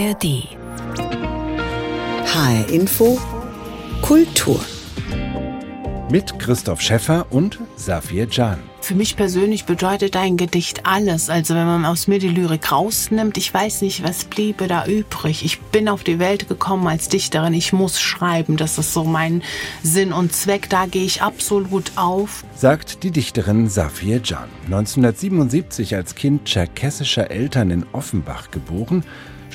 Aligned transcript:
ARD. 0.00 0.48
HR 2.24 2.68
Info 2.70 3.18
Kultur. 4.00 4.58
Mit 6.10 6.38
Christoph 6.38 6.80
Schäffer 6.80 7.26
und 7.28 7.58
Safir 7.76 8.26
Can. 8.26 8.58
Für 8.80 8.94
mich 8.94 9.14
persönlich 9.16 9.66
bedeutet 9.66 10.16
ein 10.16 10.38
Gedicht 10.38 10.86
alles. 10.86 11.28
Also 11.28 11.54
wenn 11.54 11.66
man 11.66 11.84
aus 11.84 12.08
mir 12.08 12.18
die 12.18 12.28
Lyrik 12.28 12.72
rausnimmt, 12.72 13.36
ich 13.36 13.52
weiß 13.52 13.82
nicht, 13.82 14.02
was 14.02 14.24
bliebe 14.24 14.68
da 14.68 14.86
übrig. 14.86 15.44
Ich 15.44 15.60
bin 15.60 15.88
auf 15.88 16.02
die 16.02 16.18
Welt 16.18 16.48
gekommen 16.48 16.86
als 16.86 17.08
Dichterin. 17.08 17.52
Ich 17.52 17.74
muss 17.74 18.00
schreiben. 18.00 18.56
Das 18.56 18.78
ist 18.78 18.94
so 18.94 19.04
mein 19.04 19.42
Sinn 19.82 20.14
und 20.14 20.32
Zweck. 20.32 20.70
Da 20.70 20.86
gehe 20.86 21.04
ich 21.04 21.20
absolut 21.20 21.92
auf. 21.96 22.42
Sagt 22.54 23.02
die 23.02 23.10
Dichterin 23.10 23.68
Safir 23.68 24.20
Can. 24.20 24.48
1977 24.64 25.94
als 25.94 26.14
Kind 26.14 26.46
tscherkessischer 26.46 27.30
Eltern 27.30 27.70
in 27.70 27.86
Offenbach 27.92 28.50
geboren, 28.50 29.04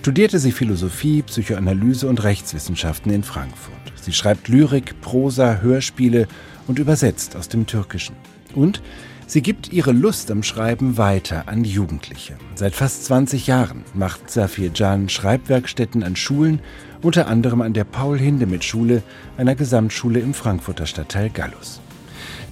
studierte 0.05 0.37
sie 0.37 0.51
Philosophie, 0.51 1.23
Psychoanalyse 1.23 2.07
und 2.07 2.23
Rechtswissenschaften 2.23 3.11
in 3.11 3.23
Frankfurt. 3.23 3.73
Sie 3.99 4.13
schreibt 4.13 4.49
Lyrik, 4.49 5.01
Prosa, 5.01 5.61
Hörspiele 5.63 6.27
und 6.67 6.77
übersetzt 6.77 7.35
aus 7.35 7.49
dem 7.49 7.65
Türkischen. 7.65 8.15
Und 8.53 8.83
sie 9.25 9.41
gibt 9.41 9.73
ihre 9.73 9.93
Lust 9.93 10.29
am 10.29 10.43
Schreiben 10.43 10.99
weiter 10.99 11.47
an 11.47 11.63
Jugendliche. 11.63 12.35
Seit 12.53 12.75
fast 12.75 13.05
20 13.05 13.47
Jahren 13.47 13.83
macht 13.95 14.29
Safir 14.29 14.69
Can 14.69 15.09
Schreibwerkstätten 15.09 16.03
an 16.03 16.15
Schulen, 16.15 16.59
unter 17.01 17.25
anderem 17.25 17.61
an 17.61 17.73
der 17.73 17.85
Paul-Hindemith-Schule, 17.85 19.01
einer 19.37 19.55
Gesamtschule 19.55 20.19
im 20.19 20.35
Frankfurter 20.35 20.85
Stadtteil 20.85 21.31
Gallus. 21.31 21.81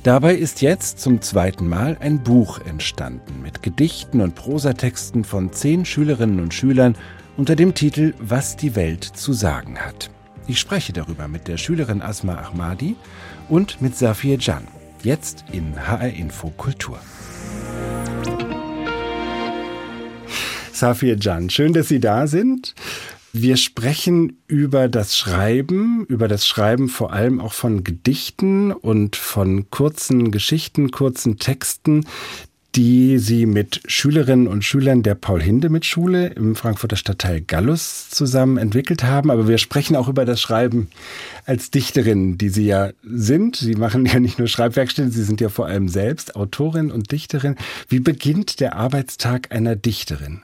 Dabei 0.01 0.33
ist 0.33 0.63
jetzt 0.63 0.99
zum 0.99 1.21
zweiten 1.21 1.69
Mal 1.69 1.97
ein 1.99 2.23
Buch 2.23 2.59
entstanden 2.65 3.43
mit 3.43 3.61
Gedichten 3.61 4.21
und 4.21 4.33
Prosatexten 4.33 5.23
von 5.23 5.53
zehn 5.53 5.85
Schülerinnen 5.85 6.39
und 6.39 6.55
Schülern 6.55 6.95
unter 7.37 7.55
dem 7.55 7.73
Titel 7.73 8.13
Was 8.19 8.55
die 8.55 8.75
Welt 8.75 9.03
zu 9.03 9.33
sagen 9.33 9.79
hat. 9.79 10.09
Ich 10.47 10.59
spreche 10.59 10.93
darüber 10.93 11.27
mit 11.27 11.47
der 11.47 11.57
Schülerin 11.57 12.01
Asma 12.01 12.35
Ahmadi 12.35 12.95
und 13.49 13.81
mit 13.81 13.95
Safir 13.95 14.37
Can. 14.37 14.67
Jetzt 15.03 15.45
in 15.51 15.75
HR 15.87 16.09
Info 16.09 16.49
Kultur. 16.49 16.99
Safir 20.71 21.17
Can, 21.17 21.49
schön, 21.49 21.73
dass 21.73 21.87
Sie 21.87 21.99
da 21.99 22.27
sind. 22.27 22.75
Wir 23.31 23.57
sprechen 23.57 24.37
über 24.47 24.87
das 24.87 25.17
Schreiben, 25.17 26.05
über 26.05 26.27
das 26.27 26.45
Schreiben 26.45 26.87
vor 26.87 27.13
allem 27.13 27.41
auch 27.41 27.53
von 27.53 27.83
Gedichten 27.83 28.71
und 28.71 29.15
von 29.15 29.71
kurzen 29.71 30.29
Geschichten, 30.29 30.91
kurzen 30.91 31.39
Texten, 31.39 32.05
die 32.75 33.19
sie 33.19 33.45
mit 33.45 33.81
Schülerinnen 33.85 34.47
und 34.47 34.63
Schülern 34.63 35.03
der 35.03 35.13
Paul-Hindemith-Schule 35.13 36.27
im 36.27 36.55
Frankfurter 36.55 36.95
Stadtteil 36.95 37.41
Gallus 37.41 38.09
zusammen 38.09 38.57
entwickelt 38.57 39.03
haben. 39.03 39.29
Aber 39.29 39.47
wir 39.47 39.59
sprechen 39.59 39.95
auch 39.95 40.07
über 40.07 40.25
das 40.25 40.41
Schreiben 40.41 40.89
als 41.45 41.69
Dichterin, 41.69 42.37
die 42.39 42.49
Sie 42.49 42.65
ja 42.65 42.89
sind. 43.03 43.57
Sie 43.57 43.75
machen 43.75 44.05
ja 44.05 44.19
nicht 44.19 44.39
nur 44.39 44.47
Schreibwerkstätten, 44.47 45.11
Sie 45.11 45.23
sind 45.23 45.39
ja 45.39 45.49
vor 45.49 45.67
allem 45.67 45.87
selbst 45.87 46.35
Autorin 46.35 46.91
und 46.91 47.11
Dichterin. 47.11 47.57
Wie 47.89 47.99
beginnt 47.99 48.59
der 48.59 48.75
Arbeitstag 48.75 49.51
einer 49.51 49.75
Dichterin? 49.75 50.41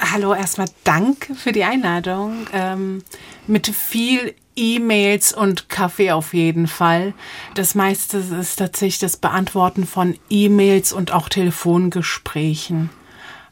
Hallo, 0.00 0.32
erstmal 0.32 0.68
danke 0.84 1.34
für 1.34 1.52
die 1.52 1.64
Einladung. 1.64 2.46
Ähm, 2.54 3.02
mit 3.46 3.66
viel 3.68 4.34
E-Mails 4.60 5.32
und 5.32 5.70
Kaffee 5.70 6.12
auf 6.12 6.34
jeden 6.34 6.66
Fall. 6.66 7.14
Das 7.54 7.74
meiste 7.74 8.18
ist 8.18 8.56
tatsächlich 8.56 8.98
das 8.98 9.16
Beantworten 9.16 9.86
von 9.86 10.18
E-Mails 10.28 10.92
und 10.92 11.12
auch 11.12 11.30
Telefongesprächen. 11.30 12.90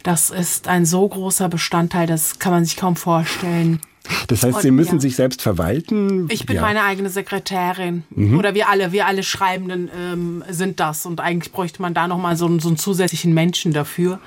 Das 0.03 0.31
ist 0.31 0.69
ein 0.69 0.85
so 0.85 1.09
großer 1.09 1.49
Bestandteil, 1.49 2.07
das 2.07 2.39
kann 2.39 2.53
man 2.53 2.65
sich 2.65 2.77
kaum 2.77 2.95
vorstellen. 2.95 3.81
Das 4.29 4.43
heißt, 4.43 4.63
Sie 4.63 4.71
müssen 4.71 4.97
ja. 4.97 5.01
sich 5.01 5.17
selbst 5.17 5.43
verwalten? 5.43 6.29
Ich 6.31 6.47
bin 6.47 6.57
ja. 6.57 6.63
meine 6.63 6.83
eigene 6.83 7.11
Sekretärin. 7.11 8.05
Mhm. 8.11 8.39
Oder 8.39 8.55
wir 8.55 8.69
alle, 8.69 8.93
wir 8.93 9.07
alle 9.07 9.23
Schreibenden 9.23 9.91
ähm, 9.97 10.45
sind 10.49 10.81
das. 10.81 11.07
Und 11.07 11.21
eigentlich 11.21 11.53
bräuchte 11.53 11.83
man 11.83 11.95
da 11.95 12.09
nochmal 12.09 12.37
so, 12.37 12.59
so 12.59 12.69
einen 12.69 12.77
zusätzlichen 12.77 13.35
Menschen 13.35 13.73
dafür. 13.73 14.21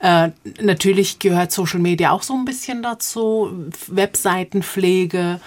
Äh, 0.00 0.30
natürlich 0.60 1.18
gehört 1.18 1.52
Social 1.52 1.80
Media 1.80 2.10
auch 2.10 2.22
so 2.22 2.34
ein 2.34 2.44
bisschen 2.44 2.82
dazu. 2.82 3.50
Webseitenpflege. 3.88 5.40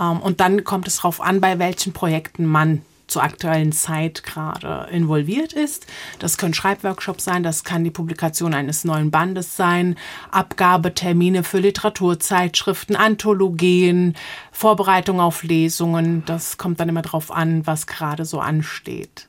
Ähm, 0.00 0.20
und 0.20 0.40
dann 0.40 0.64
kommt 0.64 0.86
es 0.88 0.96
darauf 0.96 1.20
an, 1.20 1.40
bei 1.40 1.58
welchen 1.58 1.92
Projekten 1.92 2.46
man 2.46 2.82
zur 3.12 3.22
aktuellen 3.22 3.72
Zeit 3.72 4.22
gerade 4.22 4.90
involviert 4.90 5.52
ist. 5.52 5.86
Das 6.18 6.38
können 6.38 6.54
Schreibworkshops 6.54 7.24
sein, 7.24 7.42
das 7.42 7.64
kann 7.64 7.84
die 7.84 7.90
Publikation 7.90 8.54
eines 8.54 8.84
neuen 8.84 9.10
Bandes 9.10 9.56
sein, 9.56 9.96
Abgabetermine 10.30 11.44
für 11.44 11.58
Literaturzeitschriften, 11.58 12.96
Anthologien, 12.96 14.14
Vorbereitung 14.50 15.20
auf 15.20 15.42
Lesungen. 15.42 16.24
Das 16.26 16.58
kommt 16.58 16.80
dann 16.80 16.88
immer 16.88 17.02
darauf 17.02 17.30
an, 17.30 17.66
was 17.66 17.86
gerade 17.86 18.24
so 18.24 18.40
ansteht. 18.40 19.28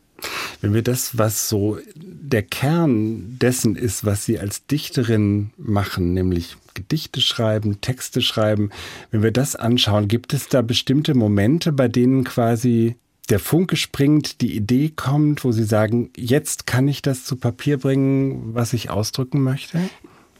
Wenn 0.61 0.73
wir 0.73 0.81
das, 0.81 1.17
was 1.17 1.49
so 1.49 1.77
der 1.95 2.43
Kern 2.43 3.37
dessen 3.39 3.75
ist, 3.75 4.05
was 4.05 4.25
Sie 4.25 4.39
als 4.39 4.65
Dichterin 4.65 5.51
machen, 5.57 6.13
nämlich 6.13 6.55
Gedichte 6.73 7.21
schreiben, 7.21 7.81
Texte 7.81 8.21
schreiben, 8.21 8.69
wenn 9.11 9.23
wir 9.23 9.31
das 9.31 9.55
anschauen, 9.55 10.07
gibt 10.07 10.33
es 10.33 10.47
da 10.47 10.61
bestimmte 10.61 11.13
Momente, 11.13 11.71
bei 11.71 11.87
denen 11.87 12.23
quasi 12.23 12.95
der 13.29 13.39
Funke 13.39 13.75
springt, 13.75 14.41
die 14.41 14.55
Idee 14.55 14.91
kommt, 14.95 15.43
wo 15.43 15.51
Sie 15.51 15.63
sagen, 15.63 16.11
jetzt 16.17 16.67
kann 16.67 16.87
ich 16.87 17.01
das 17.01 17.23
zu 17.23 17.35
Papier 17.35 17.77
bringen, 17.77 18.53
was 18.53 18.73
ich 18.73 18.89
ausdrücken 18.89 19.41
möchte? 19.41 19.79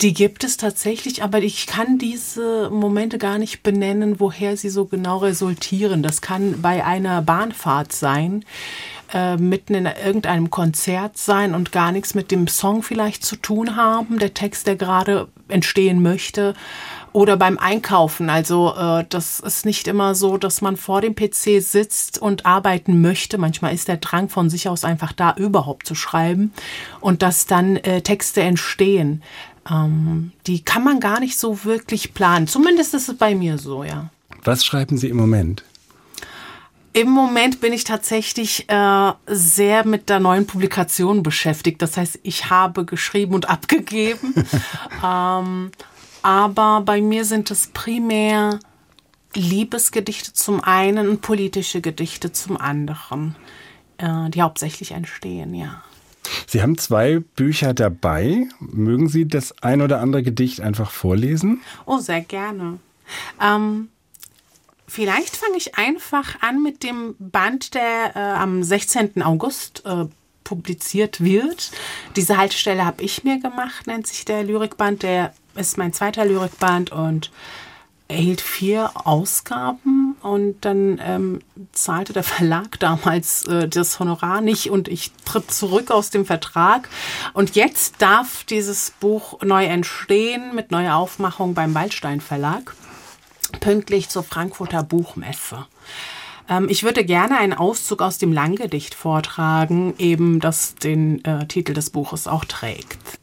Die 0.02 0.14
gibt 0.14 0.44
es 0.44 0.58
tatsächlich, 0.58 1.24
aber 1.24 1.40
ich 1.40 1.66
kann 1.66 1.98
diese 1.98 2.70
Momente 2.70 3.18
gar 3.18 3.38
nicht 3.38 3.64
benennen, 3.64 4.20
woher 4.20 4.58
sie 4.58 4.70
so 4.70 4.86
genau 4.86 5.20
resultieren. 5.20 6.04
Das 6.04 6.22
kann 6.22 6.62
bei 6.62 6.84
einer 6.84 7.22
Bahnfahrt 7.22 7.94
sein, 7.94 8.44
äh, 9.14 9.38
mitten 9.38 9.76
in 9.76 9.86
irgendeinem 9.86 10.50
Konzert 10.50 11.18
sein 11.18 11.54
und 11.54 11.72
gar 11.72 11.92
nichts 11.92 12.16
mit 12.16 12.32
dem 12.32 12.48
Song 12.48 12.84
vielleicht 12.84 13.24
zu 13.24 13.36
tun 13.36 13.76
haben, 13.76 14.20
der 14.20 14.34
Text, 14.34 14.68
der 14.68 14.76
gerade 14.76 15.28
entstehen 15.48 16.02
möchte 16.02 16.56
oder 17.14 17.38
beim 17.38 17.58
Einkaufen. 17.58 18.30
Also 18.30 18.74
äh, 18.76 19.06
das 19.08 19.40
ist 19.40 19.66
nicht 19.66 19.88
immer 19.88 20.16
so, 20.16 20.38
dass 20.38 20.62
man 20.62 20.78
vor 20.78 21.00
dem 21.00 21.16
PC 21.16 21.62
sitzt 21.62 22.18
und 22.18 22.46
arbeiten 22.46 23.02
möchte. 23.02 23.38
Manchmal 23.38 23.74
ist 23.74 23.88
der 23.88 23.98
Drang 23.98 24.30
von 24.30 24.50
sich 24.50 24.68
aus 24.68 24.84
einfach 24.84 25.14
da, 25.14 25.34
überhaupt 25.36 25.88
zu 25.88 25.96
schreiben 25.96 26.52
und 27.00 27.22
dass 27.22 27.46
dann 27.46 27.78
äh, 27.78 28.02
Texte 28.02 28.42
entstehen. 28.42 29.22
Ähm, 29.70 30.32
die 30.48 30.64
kann 30.64 30.84
man 30.84 31.00
gar 31.00 31.20
nicht 31.20 31.38
so 31.38 31.64
wirklich 31.64 32.14
planen. 32.14 32.48
Zumindest 32.48 32.94
ist 32.94 33.10
es 33.10 33.18
bei 33.18 33.36
mir 33.36 33.58
so, 33.58 33.84
ja. 33.84 34.10
Was 34.44 34.66
schreiben 34.66 34.98
Sie 34.98 35.08
im 35.08 35.18
Moment? 35.18 35.64
Im 36.94 37.10
Moment 37.10 37.60
bin 37.60 37.74
ich 37.74 37.84
tatsächlich 37.84 38.70
äh, 38.70 39.12
sehr 39.26 39.86
mit 39.86 40.10
der 40.10 40.20
neuen 40.20 40.46
Publikation 40.46 41.24
beschäftigt. 41.24 41.82
Das 41.82 41.98
heißt, 41.98 42.20
ich 42.22 42.52
habe 42.52 42.86
geschrieben 42.86 43.34
und 43.34 43.50
abgegeben. 43.50 44.34
ähm, 45.04 45.72
aber 46.22 46.82
bei 46.82 47.02
mir 47.02 47.26
sind 47.26 47.50
es 47.50 47.68
primär 47.74 48.60
Liebesgedichte 49.34 50.34
zum 50.34 50.64
einen 50.64 51.10
und 51.10 51.22
politische 51.22 51.82
Gedichte 51.82 52.32
zum 52.32 52.58
anderen, 52.58 53.36
äh, 53.98 54.30
die 54.30 54.44
hauptsächlich 54.44 54.92
entstehen, 54.92 55.56
ja. 55.56 55.82
Sie 56.48 56.62
haben 56.62 56.78
zwei 56.78 57.20
Bücher 57.20 57.74
dabei. 57.74 58.48
Mögen 58.60 59.10
Sie 59.10 59.28
das 59.28 59.64
ein 59.64 59.82
oder 59.82 60.00
andere 60.00 60.24
Gedicht 60.24 60.62
einfach 60.62 60.92
vorlesen? 60.92 61.62
Oh, 61.86 61.98
sehr 61.98 62.22
gerne. 62.22 62.80
Ähm, 63.42 63.90
vielleicht 64.94 65.36
fange 65.36 65.58
ich 65.58 65.76
einfach 65.76 66.42
an 66.42 66.62
mit 66.62 66.84
dem 66.84 67.16
Band, 67.18 67.74
der 67.74 68.16
äh, 68.16 68.20
am 68.20 68.64
16. 68.64 69.24
August 69.24 69.84
äh, 69.86 70.06
publiziert 70.44 71.22
wird. 71.22 71.72
Diese 72.16 72.38
Haltestelle 72.38 72.86
habe 72.86 73.02
ich 73.02 73.24
mir 73.24 73.40
gemacht, 73.40 73.88
nennt 73.88 74.06
sich 74.06 74.24
der 74.24 74.44
Lyrikband. 74.44 75.02
Der 75.02 75.34
ist 75.56 75.80
mein 75.80 75.94
zweiter 75.94 76.26
Lyrikband 76.26 76.92
und 76.92 77.32
erhielt 78.08 78.42
vier 78.42 78.92
Ausgaben 79.06 80.16
und 80.22 80.58
dann 80.62 81.02
ähm, 81.04 81.40
zahlte 81.72 82.14
der 82.14 82.24
Verlag 82.24 82.80
damals 82.80 83.48
äh, 83.48 83.68
das 83.68 84.00
Honorar 84.00 84.42
nicht 84.42 84.70
und 84.70 84.88
ich 84.88 85.12
tritt 85.26 85.50
zurück 85.50 85.90
aus 85.90 86.12
dem 86.12 86.26
Vertrag. 86.26 86.88
Und 87.34 87.56
jetzt 87.56 87.96
darf 87.98 88.44
dieses 88.44 88.92
Buch 88.92 89.42
neu 89.42 89.66
entstehen 89.66 90.54
mit 90.54 90.70
neuer 90.70 90.98
Aufmachung 90.98 91.56
beim 91.56 91.74
Waldstein 91.74 92.22
Verlag, 92.22 92.76
pünktlich 93.60 94.10
zur 94.10 94.24
Frankfurter 94.24 94.84
Buchmesse. 94.84 95.66
Ähm, 96.50 96.68
ich 96.70 96.84
würde 96.84 97.06
gerne 97.06 97.38
einen 97.38 97.54
Auszug 97.54 98.02
aus 98.02 98.18
dem 98.18 98.34
Langgedicht 98.34 98.96
vortragen, 98.96 99.94
eben 99.98 100.40
das 100.40 100.76
den 100.76 101.24
äh, 101.26 101.48
Titel 101.48 101.74
des 101.74 101.90
Buches 101.90 102.28
auch 102.28 102.46
trägt. 102.46 103.20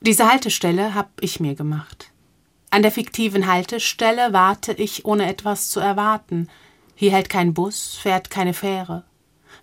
Diese 0.00 0.30
Haltestelle 0.30 0.94
habe 0.94 1.10
ich 1.20 1.40
mir 1.40 1.54
gemacht. 1.54 2.10
An 2.70 2.82
der 2.82 2.92
fiktiven 2.92 3.46
Haltestelle 3.46 4.32
warte 4.32 4.72
ich, 4.72 5.04
ohne 5.04 5.28
etwas 5.28 5.70
zu 5.70 5.80
erwarten. 5.80 6.48
Hier 6.94 7.12
hält 7.12 7.28
kein 7.28 7.54
Bus, 7.54 7.98
fährt 8.00 8.30
keine 8.30 8.54
Fähre. 8.54 9.04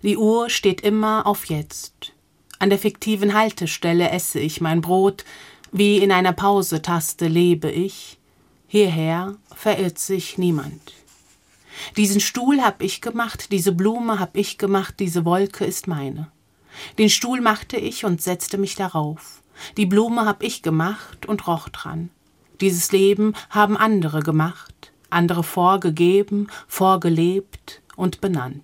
Die 0.02 0.16
Uhr 0.16 0.50
steht 0.50 0.82
immer 0.82 1.26
auf 1.26 1.46
jetzt. 1.46 2.12
An 2.58 2.70
der 2.70 2.78
fiktiven 2.78 3.34
Haltestelle 3.34 4.10
esse 4.10 4.40
ich 4.40 4.60
mein 4.60 4.80
Brot, 4.80 5.24
wie 5.72 5.98
in 5.98 6.10
einer 6.10 6.32
Pausetaste 6.32 7.28
lebe 7.28 7.70
ich. 7.70 8.18
Hierher 8.66 9.36
verirrt 9.54 9.98
sich 9.98 10.38
niemand. 10.38 10.94
Diesen 11.96 12.20
Stuhl 12.20 12.62
hab 12.62 12.82
ich 12.82 13.00
gemacht, 13.00 13.52
diese 13.52 13.72
Blume 13.72 14.18
hab 14.18 14.36
ich 14.36 14.58
gemacht, 14.58 14.94
diese 14.98 15.24
Wolke 15.24 15.64
ist 15.64 15.86
meine. 15.86 16.30
Den 16.98 17.10
Stuhl 17.10 17.40
machte 17.40 17.76
ich 17.76 18.04
und 18.04 18.22
setzte 18.22 18.58
mich 18.58 18.74
darauf. 18.74 19.42
Die 19.76 19.86
Blume 19.86 20.26
hab 20.26 20.42
ich 20.42 20.62
gemacht 20.62 21.26
und 21.26 21.46
roch 21.46 21.68
dran. 21.68 22.10
Dieses 22.60 22.92
Leben 22.92 23.34
haben 23.50 23.76
andere 23.76 24.20
gemacht, 24.20 24.92
andere 25.10 25.42
vorgegeben, 25.42 26.48
vorgelebt 26.66 27.82
und 27.96 28.20
benannt. 28.20 28.62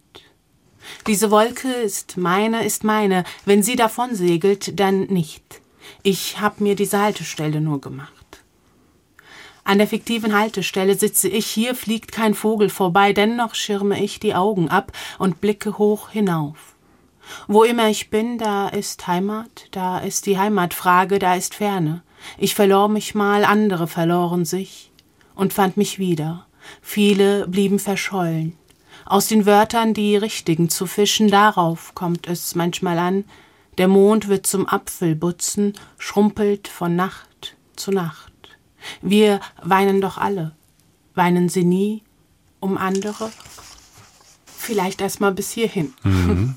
Diese 1.06 1.30
Wolke 1.30 1.68
ist 1.68 2.16
meine, 2.16 2.64
ist 2.64 2.84
meine, 2.84 3.24
wenn 3.44 3.62
sie 3.62 3.76
davon 3.76 4.14
segelt, 4.14 4.78
dann 4.80 5.04
nicht. 5.04 5.60
Ich 6.02 6.40
hab 6.40 6.60
mir 6.60 6.74
diese 6.74 7.00
Haltestelle 7.00 7.60
nur 7.60 7.80
gemacht. 7.80 8.21
An 9.64 9.78
der 9.78 9.86
fiktiven 9.86 10.36
Haltestelle 10.36 10.96
sitze 10.96 11.28
ich, 11.28 11.46
hier 11.46 11.74
fliegt 11.74 12.12
kein 12.12 12.34
Vogel 12.34 12.68
vorbei, 12.68 13.12
dennoch 13.12 13.54
schirme 13.54 14.02
ich 14.02 14.18
die 14.18 14.34
Augen 14.34 14.68
ab 14.68 14.92
und 15.18 15.40
blicke 15.40 15.78
hoch 15.78 16.10
hinauf. 16.10 16.74
Wo 17.46 17.62
immer 17.62 17.88
ich 17.88 18.10
bin, 18.10 18.38
da 18.38 18.68
ist 18.68 19.06
Heimat, 19.06 19.68
da 19.70 19.98
ist 19.98 20.26
die 20.26 20.38
Heimatfrage, 20.38 21.18
da 21.18 21.36
ist 21.36 21.54
Ferne. 21.54 22.02
Ich 22.38 22.54
verlor 22.54 22.88
mich 22.88 23.14
mal, 23.14 23.44
andere 23.44 23.86
verloren 23.86 24.44
sich 24.44 24.90
und 25.34 25.52
fand 25.52 25.76
mich 25.76 25.98
wieder. 25.98 26.46
Viele 26.80 27.46
blieben 27.48 27.78
verschollen. 27.78 28.56
Aus 29.04 29.28
den 29.28 29.46
Wörtern 29.46 29.94
die 29.94 30.16
richtigen 30.16 30.68
zu 30.68 30.86
fischen, 30.86 31.28
darauf 31.28 31.94
kommt 31.94 32.26
es 32.28 32.54
manchmal 32.54 32.98
an. 32.98 33.24
Der 33.78 33.88
Mond 33.88 34.28
wird 34.28 34.46
zum 34.46 34.68
Apfelbutzen, 34.68 35.74
schrumpelt 35.98 36.68
von 36.68 36.94
Nacht 36.94 37.56
zu 37.74 37.90
Nacht. 37.90 38.31
Wir 39.00 39.40
weinen 39.62 40.00
doch 40.00 40.18
alle. 40.18 40.52
Weinen 41.14 41.48
Sie 41.48 41.64
nie 41.64 42.02
um 42.60 42.78
andere? 42.78 43.30
Vielleicht 44.46 45.00
erst 45.00 45.20
mal 45.20 45.32
bis 45.32 45.50
hierhin. 45.50 45.92
Mhm. 46.04 46.54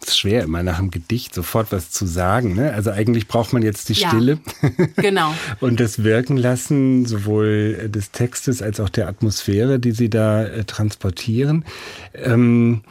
Es 0.00 0.08
ist 0.08 0.18
schwer, 0.18 0.42
immer 0.42 0.62
nach 0.62 0.78
einem 0.78 0.90
Gedicht 0.90 1.34
sofort 1.34 1.70
was 1.70 1.90
zu 1.90 2.06
sagen. 2.06 2.54
Ne? 2.54 2.72
Also 2.72 2.90
eigentlich 2.90 3.28
braucht 3.28 3.52
man 3.52 3.62
jetzt 3.62 3.88
die 3.88 3.94
ja, 3.94 4.08
Stille. 4.08 4.38
Genau. 4.96 5.32
und 5.60 5.78
das 5.78 6.02
Wirken 6.02 6.36
lassen, 6.36 7.06
sowohl 7.06 7.88
des 7.88 8.10
Textes 8.10 8.62
als 8.62 8.80
auch 8.80 8.88
der 8.88 9.08
Atmosphäre, 9.08 9.78
die 9.78 9.92
Sie 9.92 10.10
da 10.10 10.44
äh, 10.44 10.64
transportieren. 10.64 11.64
Ähm, 12.14 12.82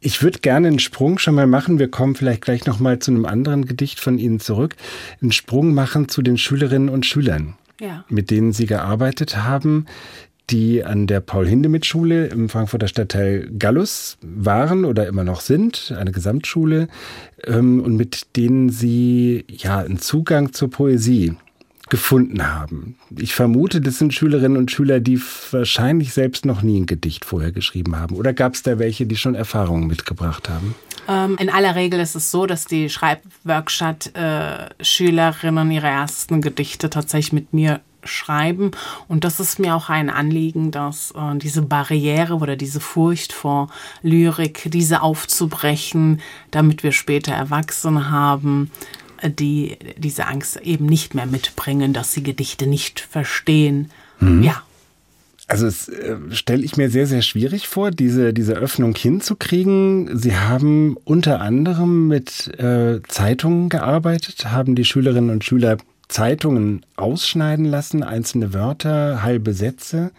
ich 0.00 0.22
würde 0.22 0.38
gerne 0.38 0.68
einen 0.68 0.78
Sprung 0.78 1.18
schon 1.18 1.34
mal 1.34 1.46
machen. 1.46 1.78
Wir 1.78 1.90
kommen 1.90 2.14
vielleicht 2.14 2.40
gleich 2.40 2.64
noch 2.64 2.80
mal 2.80 2.98
zu 2.98 3.10
einem 3.10 3.26
anderen 3.26 3.66
Gedicht 3.66 4.00
von 4.00 4.18
Ihnen 4.18 4.40
zurück. 4.40 4.76
Einen 5.20 5.32
Sprung 5.32 5.74
machen 5.74 6.08
zu 6.08 6.22
den 6.22 6.38
Schülerinnen 6.38 6.88
und 6.88 7.04
Schülern, 7.04 7.54
ja. 7.80 8.04
mit 8.08 8.30
denen 8.30 8.52
Sie 8.52 8.66
gearbeitet 8.66 9.38
haben 9.38 9.86
die 10.50 10.84
an 10.84 11.06
der 11.06 11.20
Paul-Hindemith-Schule 11.20 12.26
im 12.26 12.48
Frankfurter 12.48 12.88
Stadtteil 12.88 13.48
Gallus 13.58 14.18
waren 14.20 14.84
oder 14.84 15.06
immer 15.06 15.24
noch 15.24 15.40
sind, 15.40 15.94
eine 15.96 16.12
Gesamtschule, 16.12 16.88
ähm, 17.44 17.80
und 17.80 17.96
mit 17.96 18.36
denen 18.36 18.70
sie 18.70 19.44
ja 19.48 19.78
einen 19.78 19.98
Zugang 19.98 20.52
zur 20.52 20.70
Poesie 20.70 21.34
gefunden 21.88 22.46
haben. 22.46 22.96
Ich 23.16 23.34
vermute, 23.34 23.80
das 23.80 23.98
sind 23.98 24.14
Schülerinnen 24.14 24.56
und 24.56 24.70
Schüler, 24.70 25.00
die 25.00 25.20
wahrscheinlich 25.50 26.12
selbst 26.12 26.44
noch 26.44 26.62
nie 26.62 26.80
ein 26.80 26.86
Gedicht 26.86 27.24
vorher 27.24 27.50
geschrieben 27.50 27.96
haben. 27.96 28.14
Oder 28.14 28.32
gab 28.32 28.54
es 28.54 28.62
da 28.62 28.78
welche, 28.78 29.06
die 29.06 29.16
schon 29.16 29.34
Erfahrungen 29.34 29.88
mitgebracht 29.88 30.48
haben? 30.48 30.74
Ähm, 31.10 31.36
in 31.38 31.50
aller 31.50 31.74
Regel 31.74 31.98
ist 31.98 32.14
es 32.14 32.30
so, 32.30 32.46
dass 32.46 32.66
die 32.66 32.88
Schreibworkshop-Schülerinnen 32.88 35.70
äh, 35.70 35.74
ihre 35.74 35.88
ersten 35.88 36.40
Gedichte 36.40 36.88
tatsächlich 36.88 37.32
mit 37.32 37.52
mir 37.52 37.80
schreiben. 38.04 38.70
Und 39.08 39.24
das 39.24 39.40
ist 39.40 39.58
mir 39.58 39.74
auch 39.74 39.88
ein 39.88 40.08
Anliegen, 40.08 40.70
dass 40.70 41.10
äh, 41.10 41.36
diese 41.36 41.62
Barriere 41.62 42.36
oder 42.36 42.54
diese 42.54 42.78
Furcht 42.80 43.32
vor 43.32 43.70
Lyrik, 44.02 44.70
diese 44.70 45.02
aufzubrechen, 45.02 46.20
damit 46.52 46.84
wir 46.84 46.92
später 46.92 47.32
Erwachsene 47.32 48.10
haben, 48.10 48.70
äh, 49.20 49.30
die 49.30 49.78
diese 49.96 50.28
Angst 50.28 50.58
eben 50.58 50.86
nicht 50.86 51.14
mehr 51.14 51.26
mitbringen, 51.26 51.92
dass 51.92 52.12
sie 52.12 52.22
Gedichte 52.22 52.68
nicht 52.68 53.00
verstehen. 53.00 53.90
Mhm. 54.20 54.44
Ja. 54.44 54.62
Also 55.50 55.66
es 55.66 55.88
äh, 55.88 56.16
stelle 56.30 56.64
ich 56.64 56.76
mir 56.76 56.90
sehr, 56.90 57.08
sehr 57.08 57.22
schwierig 57.22 57.66
vor, 57.66 57.90
diese, 57.90 58.32
diese 58.32 58.54
Öffnung 58.54 58.94
hinzukriegen. 58.94 60.16
Sie 60.16 60.36
haben 60.36 60.96
unter 61.04 61.40
anderem 61.40 62.06
mit 62.06 62.56
äh, 62.60 63.00
Zeitungen 63.08 63.68
gearbeitet, 63.68 64.52
haben 64.52 64.76
die 64.76 64.84
Schülerinnen 64.84 65.30
und 65.30 65.44
Schüler 65.44 65.78
Zeitungen 66.06 66.86
ausschneiden 66.94 67.64
lassen, 67.64 68.04
einzelne 68.04 68.54
Wörter, 68.54 69.24
halbe 69.24 69.52
Sätze. 69.52 70.12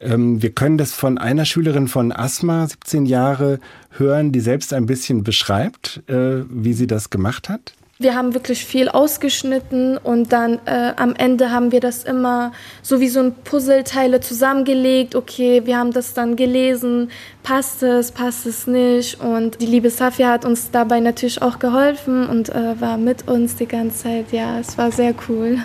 Ähm, 0.00 0.40
wir 0.40 0.52
können 0.52 0.78
das 0.78 0.92
von 0.92 1.18
einer 1.18 1.44
Schülerin 1.44 1.86
von 1.86 2.10
Asma, 2.10 2.66
17 2.66 3.04
Jahre, 3.04 3.60
hören, 3.90 4.32
die 4.32 4.40
selbst 4.40 4.72
ein 4.72 4.86
bisschen 4.86 5.22
beschreibt, 5.22 6.02
äh, 6.08 6.44
wie 6.48 6.72
sie 6.72 6.86
das 6.86 7.10
gemacht 7.10 7.50
hat. 7.50 7.74
Wir 8.02 8.14
haben 8.14 8.34
wirklich 8.34 8.64
viel 8.64 8.88
ausgeschnitten 8.88 9.96
und 9.96 10.32
dann 10.32 10.58
äh, 10.66 10.92
am 10.96 11.14
Ende 11.14 11.50
haben 11.50 11.72
wir 11.72 11.80
das 11.80 12.04
immer 12.04 12.52
so 12.82 13.00
wie 13.00 13.08
so 13.08 13.20
ein 13.20 13.34
Puzzleteile 13.44 14.20
zusammengelegt. 14.20 15.14
Okay, 15.14 15.62
wir 15.64 15.78
haben 15.78 15.92
das 15.92 16.14
dann 16.14 16.36
gelesen, 16.36 17.10
passt 17.42 17.82
es, 17.82 18.10
passt 18.10 18.46
es 18.46 18.66
nicht. 18.66 19.20
Und 19.20 19.60
die 19.60 19.66
liebe 19.66 19.90
Safia 19.90 20.30
hat 20.30 20.44
uns 20.44 20.70
dabei 20.70 21.00
natürlich 21.00 21.40
auch 21.42 21.58
geholfen 21.58 22.28
und 22.28 22.48
äh, 22.48 22.80
war 22.80 22.98
mit 22.98 23.28
uns 23.28 23.56
die 23.56 23.66
ganze 23.66 24.02
Zeit. 24.02 24.32
Ja, 24.32 24.58
es 24.58 24.76
war 24.76 24.90
sehr 24.90 25.14
cool. 25.28 25.58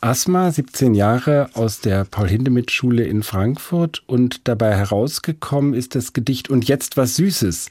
Asma, 0.00 0.52
17 0.52 0.94
Jahre 0.94 1.50
aus 1.54 1.80
der 1.80 2.04
Paul-Hindemith-Schule 2.04 3.02
in 3.02 3.24
Frankfurt 3.24 4.04
und 4.06 4.46
dabei 4.46 4.76
herausgekommen 4.76 5.74
ist 5.74 5.96
das 5.96 6.12
Gedicht 6.12 6.50
Und 6.50 6.68
jetzt 6.68 6.96
was 6.96 7.16
Süßes, 7.16 7.68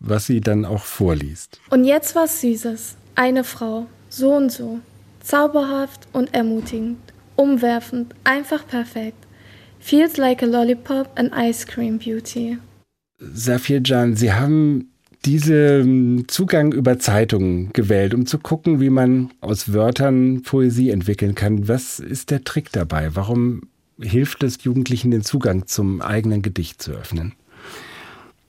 was 0.00 0.26
sie 0.26 0.40
dann 0.40 0.64
auch 0.64 0.82
vorliest. 0.82 1.60
Und 1.70 1.84
jetzt 1.84 2.16
was 2.16 2.40
Süßes. 2.40 2.96
Eine 3.14 3.44
Frau, 3.44 3.86
so 4.08 4.34
und 4.34 4.50
so, 4.50 4.80
zauberhaft 5.20 6.08
und 6.12 6.34
ermutigend, 6.34 6.98
umwerfend, 7.36 8.14
einfach 8.24 8.66
perfekt. 8.66 9.26
Feels 9.78 10.16
like 10.16 10.42
a 10.42 10.46
lollipop 10.46 11.10
and 11.16 11.32
ice 11.34 11.66
cream 11.66 11.98
beauty. 11.98 12.58
Safir 13.18 13.80
Jan, 13.84 14.16
Sie 14.16 14.32
haben 14.32 14.92
diesen 15.24 16.24
Zugang 16.28 16.72
über 16.72 16.98
Zeitungen 16.98 17.72
gewählt, 17.72 18.14
um 18.14 18.26
zu 18.26 18.38
gucken, 18.38 18.80
wie 18.80 18.90
man 18.90 19.30
aus 19.40 19.72
Wörtern 19.72 20.42
Poesie 20.42 20.90
entwickeln 20.90 21.34
kann. 21.34 21.68
Was 21.68 22.00
ist 22.00 22.30
der 22.30 22.44
Trick 22.44 22.72
dabei? 22.72 23.14
Warum 23.14 23.62
hilft 24.00 24.42
es 24.42 24.64
Jugendlichen, 24.64 25.10
den 25.10 25.22
Zugang 25.22 25.66
zum 25.66 26.00
eigenen 26.00 26.42
Gedicht 26.42 26.82
zu 26.82 26.92
öffnen? 26.92 27.34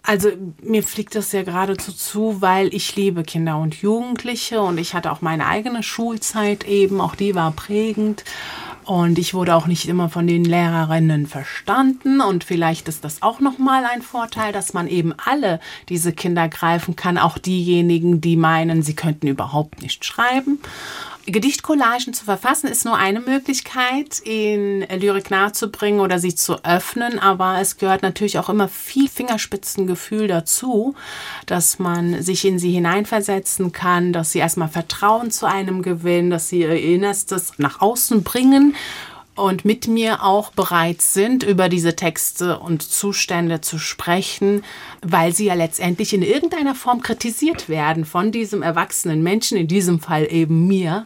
Also 0.05 0.29
mir 0.61 0.83
fliegt 0.83 1.15
das 1.15 1.31
ja 1.31 1.43
geradezu 1.43 1.93
zu, 1.93 2.41
weil 2.41 2.73
ich 2.73 2.97
liebe 2.97 3.23
Kinder 3.23 3.57
und 3.57 3.75
Jugendliche 3.75 4.59
und 4.59 4.77
ich 4.77 4.93
hatte 4.93 5.09
auch 5.11 5.21
meine 5.21 5.47
eigene 5.47 5.81
Schulzeit 5.81 6.65
eben, 6.65 6.99
auch 6.99 7.15
die 7.15 7.35
war 7.35 7.51
prägend. 7.51 8.25
Und 8.85 9.17
ich 9.17 9.33
wurde 9.33 9.55
auch 9.55 9.65
nicht 9.65 9.87
immer 9.87 10.09
von 10.09 10.27
den 10.27 10.43
Lehrerinnen 10.43 11.25
verstanden. 11.25 12.19
Und 12.19 12.43
vielleicht 12.43 12.89
ist 12.89 13.05
das 13.05 13.21
auch 13.21 13.39
nochmal 13.39 13.85
ein 13.85 14.01
Vorteil, 14.01 14.51
dass 14.51 14.73
man 14.73 14.89
eben 14.89 15.13
alle 15.25 15.61
diese 15.87 16.11
Kinder 16.11 16.49
greifen 16.49 16.97
kann, 16.97 17.17
auch 17.17 17.37
diejenigen, 17.37 18.19
die 18.19 18.35
meinen, 18.35 18.83
sie 18.83 18.93
könnten 18.95 19.27
überhaupt 19.27 19.81
nicht 19.81 20.03
schreiben. 20.03 20.59
Gedichtcollagen 21.25 22.13
zu 22.13 22.25
verfassen 22.25 22.67
ist 22.67 22.83
nur 22.83 22.97
eine 22.97 23.21
Möglichkeit, 23.21 24.19
in 24.19 24.81
Lyrik 24.81 25.31
nahezubringen 25.31 26.01
oder 26.01 26.19
sie 26.19 26.35
zu 26.35 26.65
öffnen, 26.65 27.17
aber 27.17 27.59
es 27.61 27.77
gehört 27.77 28.01
natürlich 28.01 28.39
auch 28.39 28.49
immer 28.49 28.67
viel 28.67 29.07
Fingerspitzengefühl 29.07 30.27
dazu, 30.27 30.95
dass 31.45 31.79
man 31.79 32.21
sich 32.21 32.43
in 32.43 32.59
sie 32.59 32.71
hineinversetzen 32.71 33.71
kann, 33.71 34.11
dass 34.11 34.33
sie 34.33 34.39
erstmal 34.39 34.67
Vertrauen 34.67 35.31
zu 35.31 35.45
einem 35.45 35.81
gewinnen, 35.81 36.29
dass 36.29 36.49
sie 36.49 36.59
ihr 36.61 36.75
Innerstes 36.75 37.53
nach 37.57 37.79
außen 37.79 38.23
bringen 38.23 38.75
und 39.35 39.65
mit 39.65 39.87
mir 39.87 40.23
auch 40.23 40.51
bereit 40.51 41.01
sind, 41.01 41.43
über 41.43 41.67
diese 41.69 41.95
Texte 41.95 42.59
und 42.59 42.83
Zustände 42.83 43.61
zu 43.61 43.79
sprechen, 43.79 44.63
weil 45.01 45.33
sie 45.33 45.45
ja 45.45 45.55
letztendlich 45.55 46.13
in 46.13 46.21
irgendeiner 46.21 46.75
Form 46.75 47.01
kritisiert 47.01 47.67
werden 47.67 48.05
von 48.05 48.31
diesem 48.31 48.61
erwachsenen 48.61 49.23
Menschen, 49.23 49.57
in 49.57 49.67
diesem 49.67 49.99
Fall 49.99 50.27
eben 50.29 50.67
mir. 50.67 51.05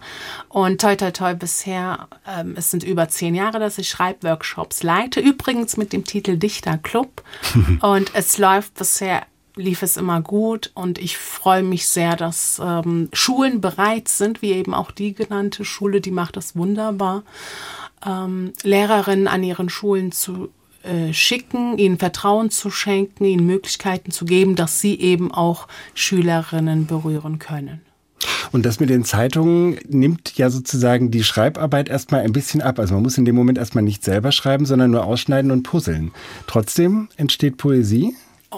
Und 0.49 0.81
toi, 0.81 0.95
toi, 0.95 1.11
toi, 1.11 1.35
bisher, 1.35 2.07
ähm, 2.27 2.55
es 2.57 2.71
sind 2.71 2.83
über 2.83 3.07
zehn 3.07 3.33
Jahre, 3.33 3.59
dass 3.59 3.77
ich 3.77 3.89
Schreibworkshops 3.89 4.83
leite, 4.83 5.21
übrigens 5.21 5.77
mit 5.77 5.93
dem 5.93 6.03
Titel 6.03 6.37
Dichterclub. 6.37 7.23
und 7.81 8.11
es 8.13 8.37
läuft 8.37 8.73
bisher 8.75 9.25
lief 9.59 9.81
es 9.81 9.97
immer 9.97 10.21
gut 10.21 10.69
und 10.75 10.99
ich 10.99 11.17
freue 11.17 11.63
mich 11.63 11.87
sehr, 11.87 12.15
dass 12.15 12.61
ähm, 12.63 13.09
Schulen 13.11 13.59
bereit 13.59 14.07
sind, 14.07 14.43
wie 14.43 14.51
eben 14.51 14.75
auch 14.75 14.91
die 14.91 15.15
genannte 15.15 15.65
Schule, 15.65 15.99
die 15.99 16.11
macht 16.11 16.37
das 16.37 16.55
wunderbar 16.55 17.23
ähm, 18.05 18.53
Lehrerinnen 18.63 19.27
an 19.27 19.43
ihren 19.43 19.69
Schulen 19.69 20.11
zu 20.11 20.49
äh, 20.83 21.13
schicken, 21.13 21.77
ihnen 21.77 21.97
Vertrauen 21.97 22.49
zu 22.49 22.69
schenken, 22.69 23.25
ihnen 23.25 23.45
Möglichkeiten 23.45 24.11
zu 24.11 24.25
geben, 24.25 24.55
dass 24.55 24.79
sie 24.79 24.99
eben 24.99 25.31
auch 25.33 25.67
Schülerinnen 25.93 26.85
berühren 26.85 27.39
können. 27.39 27.81
Und 28.51 28.65
das 28.65 28.79
mit 28.79 28.89
den 28.89 29.03
Zeitungen 29.03 29.79
nimmt 29.87 30.37
ja 30.37 30.49
sozusagen 30.49 31.11
die 31.11 31.23
Schreibarbeit 31.23 31.89
erstmal 31.89 32.21
ein 32.21 32.31
bisschen 32.31 32.61
ab. 32.61 32.79
Also 32.79 32.93
man 32.93 33.03
muss 33.03 33.17
in 33.17 33.25
dem 33.25 33.35
Moment 33.35 33.57
erstmal 33.57 33.83
nicht 33.83 34.03
selber 34.03 34.31
schreiben, 34.31 34.65
sondern 34.65 34.91
nur 34.91 35.03
ausschneiden 35.03 35.51
und 35.51 35.63
puzzeln. 35.63 36.11
Trotzdem 36.47 37.09
entsteht 37.17 37.57
Poesie. 37.57 38.15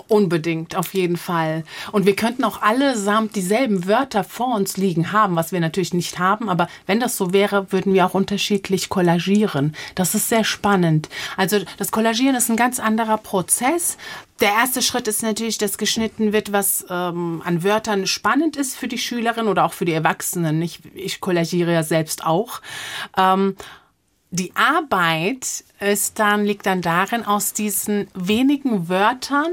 Unbedingt, 0.07 0.75
auf 0.75 0.93
jeden 0.93 1.17
Fall. 1.17 1.63
Und 1.91 2.05
wir 2.05 2.15
könnten 2.15 2.43
auch 2.43 2.61
allesamt 2.61 3.35
dieselben 3.35 3.87
Wörter 3.87 4.23
vor 4.23 4.55
uns 4.55 4.77
liegen 4.77 5.11
haben, 5.11 5.35
was 5.35 5.51
wir 5.51 5.59
natürlich 5.59 5.95
nicht 5.95 6.19
haben. 6.19 6.47
Aber 6.47 6.67
wenn 6.85 6.99
das 6.99 7.17
so 7.17 7.33
wäre, 7.33 7.71
würden 7.71 7.95
wir 7.95 8.05
auch 8.05 8.13
unterschiedlich 8.13 8.89
kollagieren. 8.89 9.75
Das 9.95 10.13
ist 10.13 10.29
sehr 10.29 10.43
spannend. 10.43 11.09
Also 11.37 11.59
das 11.77 11.89
Kollagieren 11.91 12.35
ist 12.35 12.49
ein 12.49 12.55
ganz 12.55 12.79
anderer 12.79 13.17
Prozess. 13.17 13.97
Der 14.41 14.51
erste 14.51 14.83
Schritt 14.83 15.07
ist 15.07 15.23
natürlich, 15.23 15.57
dass 15.57 15.79
geschnitten 15.79 16.33
wird, 16.33 16.51
was 16.51 16.85
ähm, 16.87 17.41
an 17.43 17.63
Wörtern 17.63 18.05
spannend 18.05 18.57
ist 18.57 18.75
für 18.75 18.87
die 18.87 18.99
Schülerin 18.99 19.47
oder 19.47 19.65
auch 19.65 19.73
für 19.73 19.85
die 19.85 19.93
Erwachsenen. 19.93 20.61
Ich, 20.61 20.81
ich 20.93 21.19
kollagiere 21.19 21.73
ja 21.73 21.81
selbst 21.81 22.23
auch. 22.23 22.61
Ähm, 23.17 23.55
die 24.31 24.55
Arbeit 24.55 25.63
ist 25.79 26.19
dann, 26.19 26.45
liegt 26.45 26.65
dann 26.65 26.81
darin, 26.81 27.25
aus 27.25 27.53
diesen 27.53 28.07
wenigen 28.13 28.89
Wörtern, 28.89 29.51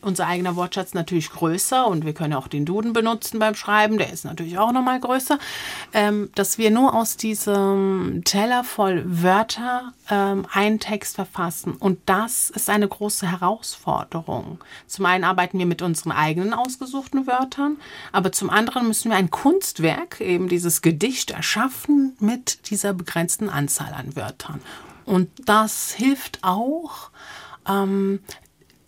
unser 0.00 0.26
eigener 0.26 0.56
Wortschatz 0.56 0.94
natürlich 0.94 1.30
größer 1.30 1.86
und 1.86 2.06
wir 2.06 2.14
können 2.14 2.32
auch 2.32 2.48
den 2.48 2.64
Duden 2.64 2.94
benutzen 2.94 3.38
beim 3.38 3.54
Schreiben, 3.54 3.98
der 3.98 4.10
ist 4.10 4.24
natürlich 4.24 4.58
auch 4.58 4.72
nochmal 4.72 4.98
größer, 4.98 5.38
ähm, 5.92 6.30
dass 6.34 6.56
wir 6.56 6.70
nur 6.70 6.94
aus 6.94 7.18
diesem 7.18 8.22
Teller 8.24 8.64
voll 8.64 9.02
Wörter 9.04 9.92
ähm, 10.10 10.46
einen 10.50 10.80
Text 10.80 11.16
verfassen. 11.16 11.74
Und 11.74 11.98
das 12.06 12.48
ist 12.48 12.70
eine 12.70 12.88
große 12.88 13.30
Herausforderung. 13.30 14.58
Zum 14.86 15.04
einen 15.04 15.24
arbeiten 15.24 15.58
wir 15.58 15.66
mit 15.66 15.82
unseren 15.82 16.12
eigenen 16.12 16.54
ausgesuchten 16.54 17.26
Wörtern, 17.26 17.76
aber 18.12 18.32
zum 18.32 18.48
anderen 18.48 18.88
müssen 18.88 19.10
wir 19.10 19.18
ein 19.18 19.30
Kunstwerk, 19.30 20.22
eben 20.22 20.48
dieses 20.48 20.80
Gedicht, 20.80 21.32
erschaffen 21.32 22.16
mit 22.18 22.70
dieser 22.70 22.94
begrenzten 22.94 23.50
Anzahl 23.50 23.92
an 23.92 24.15
Wörtern. 24.16 24.60
Und 25.04 25.30
das 25.44 25.92
hilft 25.92 26.40
auch, 26.42 27.10
ähm, 27.68 28.20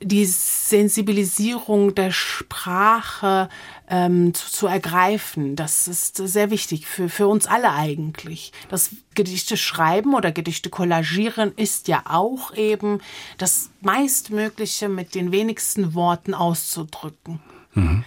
die 0.00 0.24
Sensibilisierung 0.24 1.94
der 1.94 2.12
Sprache 2.12 3.48
ähm, 3.88 4.32
zu, 4.32 4.50
zu, 4.50 4.66
ergreifen. 4.66 5.56
Das 5.56 5.88
ist 5.88 6.16
sehr 6.16 6.50
wichtig 6.50 6.86
für, 6.86 7.08
für 7.08 7.26
uns 7.26 7.46
alle 7.46 7.72
eigentlich. 7.72 8.52
Das 8.68 8.90
Gedichte 9.14 9.56
schreiben 9.56 10.14
oder 10.14 10.30
Gedichte 10.30 10.70
kollagieren 10.70 11.52
ist 11.56 11.88
ja 11.88 12.04
auch 12.08 12.54
eben 12.54 13.00
das 13.38 13.70
meistmögliche 13.80 14.88
mit 14.88 15.14
den 15.14 15.32
wenigsten 15.32 15.94
Worten 15.94 16.32
auszudrücken. 16.34 17.40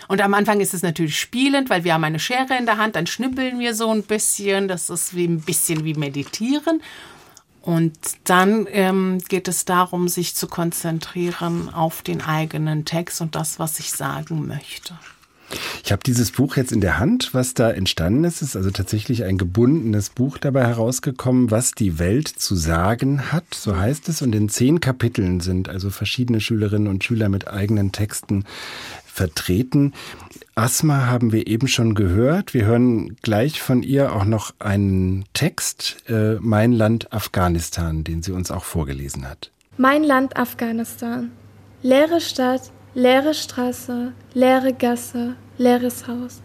Und 0.08 0.22
am 0.22 0.34
Anfang 0.34 0.60
ist 0.60 0.74
es 0.74 0.82
natürlich 0.82 1.20
spielend, 1.20 1.70
weil 1.70 1.84
wir 1.84 1.94
haben 1.94 2.04
eine 2.04 2.20
Schere 2.20 2.58
in 2.58 2.66
der 2.66 2.78
Hand, 2.78 2.96
dann 2.96 3.08
schnippeln 3.08 3.60
wir 3.60 3.76
so 3.76 3.92
ein 3.92 4.04
bisschen. 4.04 4.68
Das 4.68 4.90
ist 4.90 5.16
wie 5.16 5.26
ein 5.26 5.42
bisschen 5.42 5.84
wie 5.84 5.94
meditieren. 5.94 6.82
Und 7.62 7.94
dann 8.24 8.68
ähm, 8.72 9.20
geht 9.30 9.48
es 9.48 9.66
darum, 9.66 10.08
sich 10.08 10.36
zu 10.36 10.48
konzentrieren 10.48 11.70
auf 11.72 12.02
den 12.02 12.22
eigenen 12.22 12.86
Text 12.86 13.22
und 13.22 13.36
das, 13.36 13.60
was 13.60 13.80
ich 13.80 13.92
sagen 13.92 14.48
möchte. 14.48 14.96
Ich 15.84 15.92
habe 15.92 16.02
dieses 16.04 16.32
Buch 16.32 16.56
jetzt 16.56 16.72
in 16.72 16.82
der 16.82 17.00
Hand. 17.00 17.34
Was 17.34 17.54
da 17.54 17.70
entstanden 17.72 18.24
ist, 18.24 18.42
ist 18.42 18.56
also 18.56 18.72
tatsächlich 18.72 19.24
ein 19.24 19.38
gebundenes 19.38 20.10
Buch 20.10 20.38
dabei 20.38 20.66
herausgekommen, 20.66 21.52
was 21.52 21.74
die 21.74 22.00
Welt 22.00 22.28
zu 22.28 22.56
sagen 22.56 23.32
hat, 23.32 23.54
so 23.54 23.76
heißt 23.76 24.10
es. 24.10 24.22
Und 24.22 24.34
in 24.34 24.50
zehn 24.50 24.80
Kapiteln 24.80 25.40
sind 25.40 25.70
also 25.70 25.90
verschiedene 25.90 26.40
Schülerinnen 26.40 26.88
und 26.88 27.04
Schüler 27.04 27.30
mit 27.30 27.48
eigenen 27.48 27.92
Texten 27.92 28.46
vertreten. 29.12 29.94
Asma 30.56 31.06
haben 31.08 31.32
wir 31.32 31.48
eben 31.48 31.68
schon 31.68 31.96
gehört. 31.96 32.54
Wir 32.54 32.66
hören 32.66 33.16
gleich 33.22 33.62
von 33.62 33.84
ihr 33.84 34.14
auch 34.16 34.26
noch 34.26 34.54
einen 34.60 35.26
Text, 35.34 35.98
äh, 36.10 36.36
Mein 36.40 36.74
Land 36.74 37.14
Afghanistan, 37.14 38.04
den 38.04 38.22
sie 38.22 38.32
uns 38.32 38.52
auch 38.52 38.64
vorgelesen 38.64 39.30
hat. 39.30 39.52
Mein 39.78 40.04
Land 40.04 40.38
Afghanistan. 40.38 41.32
Leere 41.82 42.22
Stadt, 42.22 42.72
leere 42.94 43.34
Straße, 43.34 44.14
leere 44.34 44.74
Gasse, 44.74 45.36
leeres 45.58 46.08
Haus. 46.08 46.42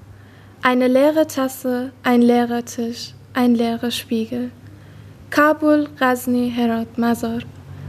Eine 0.62 0.88
leere 0.88 1.26
Tasse, 1.26 1.92
ein 2.02 2.22
leerer 2.22 2.64
Tisch, 2.64 3.12
ein 3.34 3.54
leerer 3.54 3.90
Spiegel. 3.90 4.50
Kabul, 5.30 5.88
Razni, 5.98 6.50
Herat, 6.54 6.96
Mazar. 6.96 7.40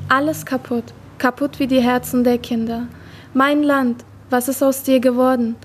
Alles 0.10 0.46
kaputt, 0.46 0.94
kaputt 1.18 1.60
wie 1.60 1.68
die 1.68 1.82
Herzen 1.82 2.24
der 2.24 2.38
Kinder. 2.38 2.88
Mein 3.34 3.64
Land, 3.64 4.04
was 4.30 4.48
ist 4.48 4.64
aus 4.64 4.84
dir 4.84 5.00
geworden? 5.00 5.56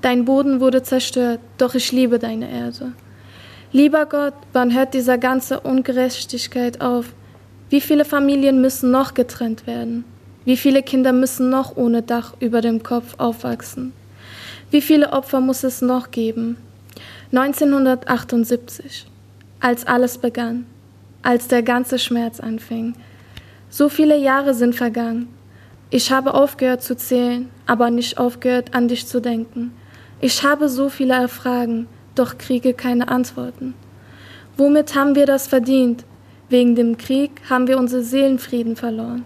Dein 0.00 0.24
Boden 0.24 0.60
wurde 0.60 0.82
zerstört, 0.82 1.40
doch 1.58 1.74
ich 1.74 1.92
liebe 1.92 2.18
deine 2.18 2.50
Erde. 2.50 2.92
Lieber 3.72 4.06
Gott, 4.06 4.34
wann 4.52 4.74
hört 4.74 4.94
diese 4.94 5.18
ganze 5.18 5.60
Ungerechtigkeit 5.60 6.80
auf? 6.80 7.06
Wie 7.70 7.80
viele 7.80 8.04
Familien 8.04 8.60
müssen 8.60 8.90
noch 8.90 9.14
getrennt 9.14 9.66
werden? 9.66 10.04
Wie 10.44 10.56
viele 10.56 10.82
Kinder 10.82 11.12
müssen 11.12 11.50
noch 11.50 11.76
ohne 11.76 12.02
Dach 12.02 12.34
über 12.40 12.60
dem 12.60 12.82
Kopf 12.82 13.14
aufwachsen? 13.18 13.92
Wie 14.70 14.80
viele 14.80 15.12
Opfer 15.12 15.40
muss 15.40 15.64
es 15.64 15.80
noch 15.80 16.10
geben? 16.10 16.56
1978, 17.32 19.06
als 19.60 19.86
alles 19.86 20.18
begann, 20.18 20.66
als 21.22 21.48
der 21.48 21.62
ganze 21.62 21.98
Schmerz 21.98 22.40
anfing. 22.40 22.94
So 23.70 23.88
viele 23.88 24.18
Jahre 24.18 24.52
sind 24.52 24.74
vergangen. 24.74 25.28
Ich 25.88 26.10
habe 26.10 26.34
aufgehört 26.34 26.82
zu 26.82 26.96
zählen, 26.96 27.48
aber 27.66 27.90
nicht 27.90 28.18
aufgehört 28.18 28.74
an 28.74 28.88
dich 28.88 29.06
zu 29.06 29.20
denken. 29.20 29.72
Ich 30.20 30.42
habe 30.42 30.68
so 30.68 30.88
viele 30.88 31.28
Fragen, 31.28 31.88
doch 32.14 32.38
kriege 32.38 32.74
keine 32.74 33.08
Antworten. 33.08 33.74
Womit 34.56 34.94
haben 34.94 35.14
wir 35.14 35.26
das 35.26 35.46
verdient? 35.46 36.04
Wegen 36.48 36.74
dem 36.74 36.98
Krieg 36.98 37.30
haben 37.48 37.66
wir 37.66 37.78
unsere 37.78 38.02
Seelenfrieden 38.02 38.76
verloren. 38.76 39.24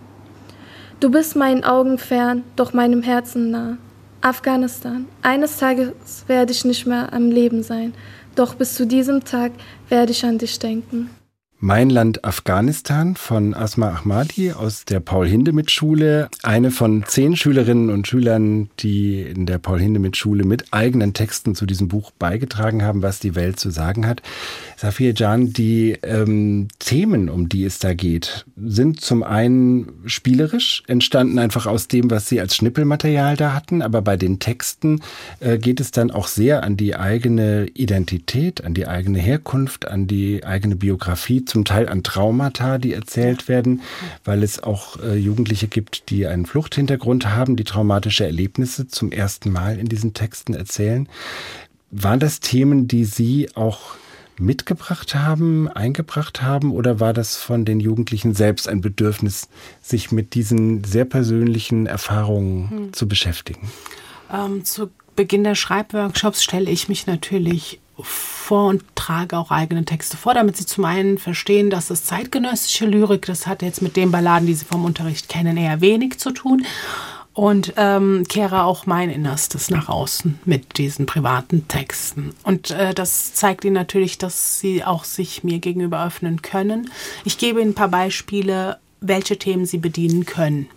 Du 1.01 1.11
bist 1.11 1.37
meinen 1.37 1.65
Augen 1.65 1.99
fern, 1.99 2.45
doch 2.55 2.73
meinem 2.73 3.03
Herzen 3.03 3.51
nah. 3.51 3.79
Afghanistan, 4.23 5.07
eines 5.23 5.59
Tages 5.59 5.93
werde 6.27 6.53
ich 6.53 6.65
nicht 6.65 6.87
mehr 6.87 7.13
am 7.13 7.31
Leben 7.31 7.63
sein, 7.63 7.95
doch 8.35 8.55
bis 8.55 8.75
zu 8.75 8.87
diesem 8.87 9.23
Tag 9.23 9.53
werde 9.89 10.13
ich 10.13 10.25
an 10.25 10.39
dich 10.39 10.59
denken. 10.59 11.11
Mein 11.67 11.91
Land 11.91 12.25
Afghanistan 12.25 13.17
von 13.17 13.53
Asma 13.53 13.89
Ahmadi 13.89 14.53
aus 14.53 14.85
der 14.85 15.01
Paul-Hindemith-Schule. 15.01 16.29
Eine 16.45 16.71
von 16.71 17.03
zehn 17.09 17.35
Schülerinnen 17.35 17.91
und 17.91 18.07
Schülern, 18.07 18.71
die 18.79 19.23
in 19.23 19.47
der 19.47 19.59
Paul-Hindemith-Schule 19.59 20.45
mit 20.45 20.73
eigenen 20.73 21.13
Texten 21.13 21.57
zu 21.57 21.67
diesem 21.67 21.89
Buch 21.89 22.13
beigetragen 22.13 22.85
haben, 22.85 23.03
was 23.03 23.19
die 23.19 23.35
Welt 23.35 23.59
zu 23.59 23.71
sagen 23.71 24.07
hat. 24.07 24.23
Safir 24.77 25.13
Jan, 25.15 25.53
die 25.55 25.99
ähm, 26.05 26.69
Themen, 26.79 27.29
um 27.29 27.49
die 27.49 27.65
es 27.65 27.81
da 27.81 27.95
geht, 27.95 28.47
sind 28.57 29.01
zum 29.01 29.25
einen 29.25 29.89
spielerisch, 30.07 30.85
entstanden 30.87 31.41
einfach 31.41 31.67
aus 31.67 31.89
dem, 31.89 32.13
was 32.13 32.29
Sie 32.29 32.41
als 32.41 32.55
Schnippelmaterial 32.55 33.37
da 33.37 33.55
hatten, 33.55 33.83
aber 33.83 34.03
bei 34.03 34.17
den 34.17 34.39
Texten 34.39 35.01
äh, 35.41 35.59
geht 35.59 35.81
es 35.81 35.91
dann 35.91 36.13
auch 36.13 36.29
sehr 36.29 36.63
an 36.63 36.77
die 36.77 36.95
eigene 36.95 37.67
Identität, 37.75 38.63
an 38.63 38.75
die 38.75 38.87
eigene 38.87 39.19
Herkunft, 39.19 39.89
an 39.89 40.07
die 40.07 40.45
eigene 40.45 40.77
Biografie 40.77 41.45
zum 41.57 41.65
Teil 41.65 41.89
an 41.89 42.03
Traumata, 42.03 42.77
die 42.77 42.93
erzählt 42.93 43.49
werden, 43.49 43.81
weil 44.27 44.43
es 44.43 44.63
auch 44.63 45.01
äh, 45.01 45.17
Jugendliche 45.17 45.69
gibt, 45.69 46.11
die 46.11 46.27
einen 46.27 46.45
Fluchthintergrund 46.45 47.31
haben, 47.31 47.57
die 47.57 47.65
traumatische 47.65 48.27
Erlebnisse 48.27 48.89
zum 48.89 49.11
ersten 49.11 49.51
Mal 49.51 49.79
in 49.79 49.87
diesen 49.87 50.13
Texten 50.13 50.53
erzählen. 50.53 51.09
Waren 51.91 52.21
das 52.21 52.41
Themen, 52.41 52.89
die 52.89 53.07
Sie 53.07 53.49
auch 53.55 53.95
mitgebracht 54.39 55.15
haben, 55.15 55.67
eingebracht 55.69 56.43
haben, 56.43 56.73
oder 56.73 57.01
war 57.01 57.15
das 57.15 57.37
von 57.37 57.65
den 57.65 57.81
Jugendlichen 57.81 58.35
selbst 58.35 58.69
ein 58.69 58.83
Bedürfnis, 58.83 59.49
sich 59.81 60.13
mit 60.13 60.35
diesen 60.35 60.85
sehr 60.85 61.07
persönlichen 61.07 61.87
Erfahrungen 61.87 62.69
hm. 62.69 62.93
zu 62.93 63.09
beschäftigen? 63.09 63.71
Ähm, 64.31 64.63
zu 64.67 64.91
Beginn 65.15 65.43
der 65.43 65.55
Schreibworkshops 65.55 66.45
stelle 66.45 66.71
ich 66.71 66.91
mich 66.91 67.07
natürlich 67.07 67.81
vor 68.03 68.69
und 68.69 68.83
trage 68.95 69.37
auch 69.39 69.51
eigene 69.51 69.85
Texte 69.85 70.17
vor, 70.17 70.35
damit 70.35 70.57
sie 70.57 70.67
zum 70.67 70.85
einen 70.85 71.19
verstehen, 71.19 71.71
dass 71.71 71.91
es 71.91 72.05
zeitgenössische 72.05 72.87
Lyrik, 72.87 73.27
das 73.27 73.47
hat 73.47 73.63
jetzt 73.63 73.83
mit 73.83 73.97
den 73.97 74.11
Balladen, 74.11 74.47
die 74.47 74.55
sie 74.55 74.65
vom 74.65 74.85
Unterricht 74.85 75.29
kennen, 75.29 75.57
eher 75.57 75.81
wenig 75.81 76.19
zu 76.19 76.31
tun. 76.31 76.67
Und 77.33 77.75
ähm, 77.77 78.25
kehre 78.27 78.63
auch 78.63 78.87
mein 78.87 79.11
Innerstes 79.11 79.69
nach 79.69 79.91
außen 79.91 80.39
mit 80.47 80.79
diesen 80.79 81.05
privaten 81.05 81.69
Texten. 81.69 82.35
Und 82.45 82.71
äh, 82.71 82.95
das 82.95 83.35
zeigt 83.35 83.67
ihnen 83.67 83.75
natürlich, 83.75 84.17
dass 84.17 84.59
sie 84.59 84.83
auch 84.83 85.05
sich 85.05 85.45
mir 85.45 85.59
gegenüber 85.59 86.03
öffnen 86.03 86.41
können. 86.41 86.91
Ich 87.27 87.37
gebe 87.37 87.61
ihnen 87.61 87.73
ein 87.73 87.75
paar 87.75 87.89
Beispiele, 87.89 88.79
welche 89.03 89.39
Themen 89.39 89.67
sie 89.67 89.77
bedienen 89.77 90.25
können. 90.25 90.71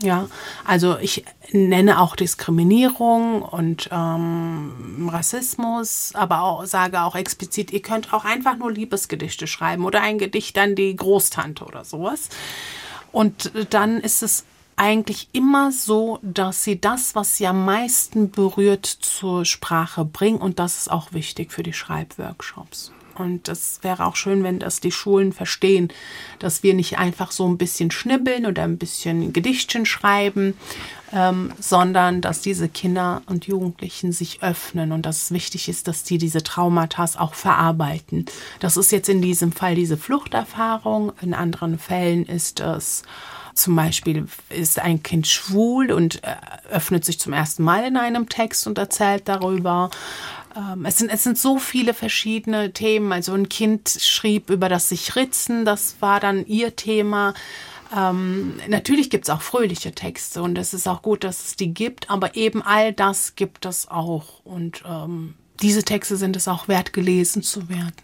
Ja, 0.00 0.28
also 0.64 0.96
ich 0.98 1.24
nenne 1.50 2.00
auch 2.00 2.14
Diskriminierung 2.14 3.42
und 3.42 3.88
ähm, 3.90 5.08
Rassismus, 5.10 6.12
aber 6.14 6.42
auch, 6.42 6.66
sage 6.66 7.02
auch 7.02 7.16
explizit, 7.16 7.72
ihr 7.72 7.82
könnt 7.82 8.12
auch 8.12 8.24
einfach 8.24 8.56
nur 8.56 8.70
Liebesgedichte 8.70 9.48
schreiben 9.48 9.84
oder 9.84 10.00
ein 10.00 10.18
Gedicht 10.18 10.56
an 10.56 10.76
die 10.76 10.94
Großtante 10.94 11.64
oder 11.64 11.84
sowas. 11.84 12.28
Und 13.10 13.50
dann 13.70 13.98
ist 13.98 14.22
es 14.22 14.44
eigentlich 14.76 15.28
immer 15.32 15.72
so, 15.72 16.20
dass 16.22 16.62
sie 16.62 16.80
das, 16.80 17.16
was 17.16 17.36
sie 17.36 17.48
am 17.48 17.64
meisten 17.64 18.30
berührt, 18.30 18.86
zur 18.86 19.44
Sprache 19.44 20.04
bringen. 20.04 20.38
Und 20.38 20.60
das 20.60 20.78
ist 20.78 20.90
auch 20.90 21.12
wichtig 21.12 21.52
für 21.52 21.64
die 21.64 21.72
Schreibworkshops. 21.72 22.92
Und 23.18 23.48
das 23.48 23.80
wäre 23.82 24.06
auch 24.06 24.16
schön, 24.16 24.42
wenn 24.42 24.58
das 24.58 24.80
die 24.80 24.92
Schulen 24.92 25.32
verstehen, 25.32 25.88
dass 26.38 26.62
wir 26.62 26.74
nicht 26.74 26.98
einfach 26.98 27.30
so 27.30 27.46
ein 27.48 27.58
bisschen 27.58 27.90
schnibbeln 27.90 28.46
oder 28.46 28.64
ein 28.64 28.78
bisschen 28.78 29.32
Gedichtchen 29.32 29.86
schreiben, 29.86 30.54
ähm, 31.12 31.52
sondern 31.58 32.20
dass 32.20 32.40
diese 32.40 32.68
Kinder 32.68 33.22
und 33.26 33.46
Jugendlichen 33.46 34.12
sich 34.12 34.42
öffnen 34.42 34.92
und 34.92 35.06
dass 35.06 35.22
es 35.22 35.30
wichtig 35.30 35.68
ist, 35.68 35.88
dass 35.88 36.04
die 36.04 36.18
diese 36.18 36.42
Traumata 36.42 37.06
auch 37.16 37.34
verarbeiten. 37.34 38.26
Das 38.60 38.76
ist 38.76 38.92
jetzt 38.92 39.08
in 39.08 39.22
diesem 39.22 39.52
Fall 39.52 39.74
diese 39.74 39.96
Fluchterfahrung. 39.96 41.12
In 41.22 41.34
anderen 41.34 41.78
Fällen 41.78 42.26
ist 42.26 42.60
es 42.60 43.02
zum 43.58 43.74
Beispiel 43.74 44.26
ist 44.50 44.78
ein 44.78 45.02
Kind 45.02 45.26
schwul 45.26 45.90
und 45.90 46.22
äh, 46.22 46.36
öffnet 46.70 47.04
sich 47.04 47.18
zum 47.18 47.32
ersten 47.32 47.64
Mal 47.64 47.84
in 47.84 47.96
einem 47.96 48.28
Text 48.28 48.66
und 48.66 48.78
erzählt 48.78 49.26
darüber. 49.26 49.90
Ähm, 50.58 50.84
es, 50.84 50.98
sind, 50.98 51.10
es 51.10 51.22
sind 51.22 51.38
so 51.38 51.58
viele 51.58 51.94
verschiedene 51.94 52.72
Themen. 52.72 53.12
Also 53.12 53.32
ein 53.32 53.48
Kind 53.48 53.88
schrieb 53.88 54.50
über 54.50 54.68
das 54.68 54.88
sich 54.88 55.14
ritzen, 55.16 55.64
das 55.64 55.96
war 56.00 56.20
dann 56.20 56.44
ihr 56.46 56.74
Thema. 56.74 57.34
Ähm, 57.96 58.60
natürlich 58.68 59.08
gibt 59.08 59.24
es 59.24 59.30
auch 59.30 59.40
fröhliche 59.40 59.92
Texte 59.92 60.42
und 60.42 60.58
es 60.58 60.74
ist 60.74 60.86
auch 60.86 61.00
gut, 61.00 61.24
dass 61.24 61.46
es 61.46 61.56
die 61.56 61.72
gibt, 61.72 62.10
aber 62.10 62.36
eben 62.36 62.62
all 62.62 62.92
das 62.92 63.34
gibt 63.34 63.64
es 63.64 63.88
auch. 63.88 64.44
Und 64.44 64.82
ähm, 64.86 65.34
diese 65.62 65.84
Texte 65.84 66.16
sind 66.16 66.36
es 66.36 66.48
auch 66.48 66.68
wert, 66.68 66.92
gelesen 66.92 67.42
zu 67.42 67.68
werden. 67.68 67.94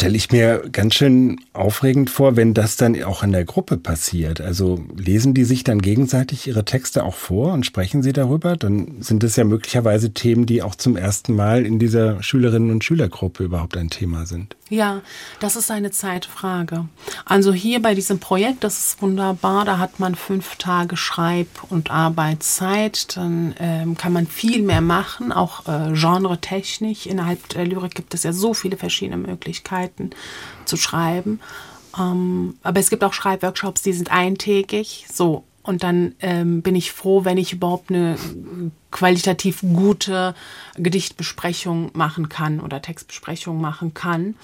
Stelle 0.00 0.16
ich 0.16 0.32
mir 0.32 0.62
ganz 0.72 0.94
schön 0.94 1.42
aufregend 1.52 2.08
vor, 2.08 2.34
wenn 2.34 2.54
das 2.54 2.78
dann 2.78 3.04
auch 3.04 3.22
in 3.22 3.32
der 3.32 3.44
Gruppe 3.44 3.76
passiert. 3.76 4.40
Also 4.40 4.82
lesen 4.96 5.34
die 5.34 5.44
sich 5.44 5.62
dann 5.62 5.82
gegenseitig 5.82 6.46
ihre 6.46 6.64
Texte 6.64 7.04
auch 7.04 7.16
vor 7.16 7.52
und 7.52 7.66
sprechen 7.66 8.02
sie 8.02 8.14
darüber? 8.14 8.56
Dann 8.56 9.02
sind 9.02 9.22
es 9.24 9.36
ja 9.36 9.44
möglicherweise 9.44 10.14
Themen, 10.14 10.46
die 10.46 10.62
auch 10.62 10.74
zum 10.74 10.96
ersten 10.96 11.34
Mal 11.34 11.66
in 11.66 11.78
dieser 11.78 12.22
Schülerinnen- 12.22 12.70
und 12.70 12.82
Schülergruppe 12.82 13.44
überhaupt 13.44 13.76
ein 13.76 13.90
Thema 13.90 14.24
sind. 14.24 14.56
Ja, 14.70 15.02
das 15.38 15.56
ist 15.56 15.70
eine 15.70 15.90
Zeitfrage. 15.90 16.88
Also 17.26 17.52
hier 17.52 17.82
bei 17.82 17.94
diesem 17.94 18.20
Projekt, 18.20 18.64
das 18.64 18.78
ist 18.78 19.02
wunderbar, 19.02 19.66
da 19.66 19.76
hat 19.76 20.00
man 20.00 20.14
fünf 20.14 20.56
Tage 20.56 20.96
Schreib- 20.96 21.64
und 21.68 21.90
Arbeitszeit, 21.90 23.18
dann 23.18 23.54
ähm, 23.58 23.98
kann 23.98 24.14
man 24.14 24.26
viel 24.26 24.62
mehr 24.62 24.80
machen, 24.80 25.30
auch 25.30 25.66
äh, 25.66 25.92
genretechnisch. 25.92 27.06
Innerhalb 27.06 27.48
der 27.50 27.66
Lyrik 27.66 27.94
gibt 27.94 28.14
es 28.14 28.22
ja 28.22 28.32
so 28.32 28.54
viele 28.54 28.78
verschiedene 28.78 29.18
Möglichkeiten 29.18 29.89
zu 30.64 30.76
schreiben. 30.76 31.40
Ähm, 31.98 32.56
aber 32.62 32.80
es 32.80 32.90
gibt 32.90 33.04
auch 33.04 33.12
Schreibworkshops, 33.12 33.82
die 33.82 33.92
sind 33.92 34.10
eintägig, 34.10 35.06
so 35.12 35.44
und 35.62 35.82
dann 35.82 36.14
ähm, 36.20 36.62
bin 36.62 36.74
ich 36.74 36.92
froh, 36.92 37.24
wenn 37.24 37.38
ich 37.38 37.52
überhaupt 37.52 37.90
eine 37.90 38.16
qualitativ 38.90 39.60
gute 39.60 40.34
Gedichtbesprechung 40.76 41.90
machen 41.92 42.28
kann 42.28 42.60
oder 42.60 42.80
Textbesprechung 42.80 43.60
machen 43.60 43.92
kann. 43.92 44.36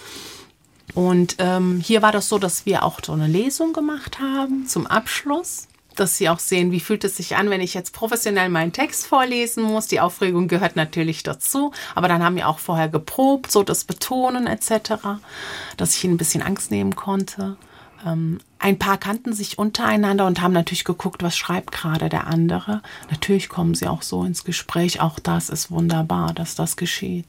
Und 0.94 1.36
ähm, 1.38 1.80
hier 1.80 2.02
war 2.02 2.12
das 2.12 2.28
so, 2.28 2.38
dass 2.38 2.66
wir 2.66 2.84
auch 2.84 3.00
so 3.04 3.12
eine 3.12 3.26
Lesung 3.26 3.72
gemacht 3.72 4.20
haben 4.20 4.66
zum 4.66 4.86
Abschluss, 4.86 5.68
dass 6.00 6.16
Sie 6.16 6.28
auch 6.28 6.38
sehen, 6.38 6.72
wie 6.72 6.80
fühlt 6.80 7.04
es 7.04 7.16
sich 7.16 7.36
an, 7.36 7.50
wenn 7.50 7.60
ich 7.60 7.74
jetzt 7.74 7.92
professionell 7.92 8.48
meinen 8.48 8.72
Text 8.72 9.06
vorlesen 9.06 9.62
muss. 9.62 9.86
Die 9.86 10.00
Aufregung 10.00 10.48
gehört 10.48 10.76
natürlich 10.76 11.22
dazu, 11.22 11.72
aber 11.94 12.08
dann 12.08 12.22
haben 12.22 12.36
wir 12.36 12.48
auch 12.48 12.58
vorher 12.58 12.88
geprobt, 12.88 13.50
so 13.50 13.62
das 13.62 13.84
Betonen 13.84 14.46
etc., 14.46 15.20
dass 15.76 15.96
ich 15.96 16.04
Ihnen 16.04 16.14
ein 16.14 16.18
bisschen 16.18 16.42
Angst 16.42 16.70
nehmen 16.70 16.96
konnte. 16.96 17.56
Ähm, 18.04 18.38
ein 18.58 18.78
paar 18.78 18.98
kannten 18.98 19.32
sich 19.32 19.58
untereinander 19.58 20.26
und 20.26 20.40
haben 20.40 20.52
natürlich 20.52 20.84
geguckt, 20.84 21.22
was 21.22 21.36
schreibt 21.36 21.72
gerade 21.72 22.08
der 22.08 22.26
andere. 22.26 22.82
Natürlich 23.10 23.48
kommen 23.48 23.74
sie 23.74 23.86
auch 23.86 24.02
so 24.02 24.24
ins 24.24 24.44
Gespräch. 24.44 25.00
Auch 25.00 25.18
das 25.18 25.50
ist 25.50 25.70
wunderbar, 25.70 26.32
dass 26.32 26.54
das 26.54 26.76
geschieht. 26.76 27.26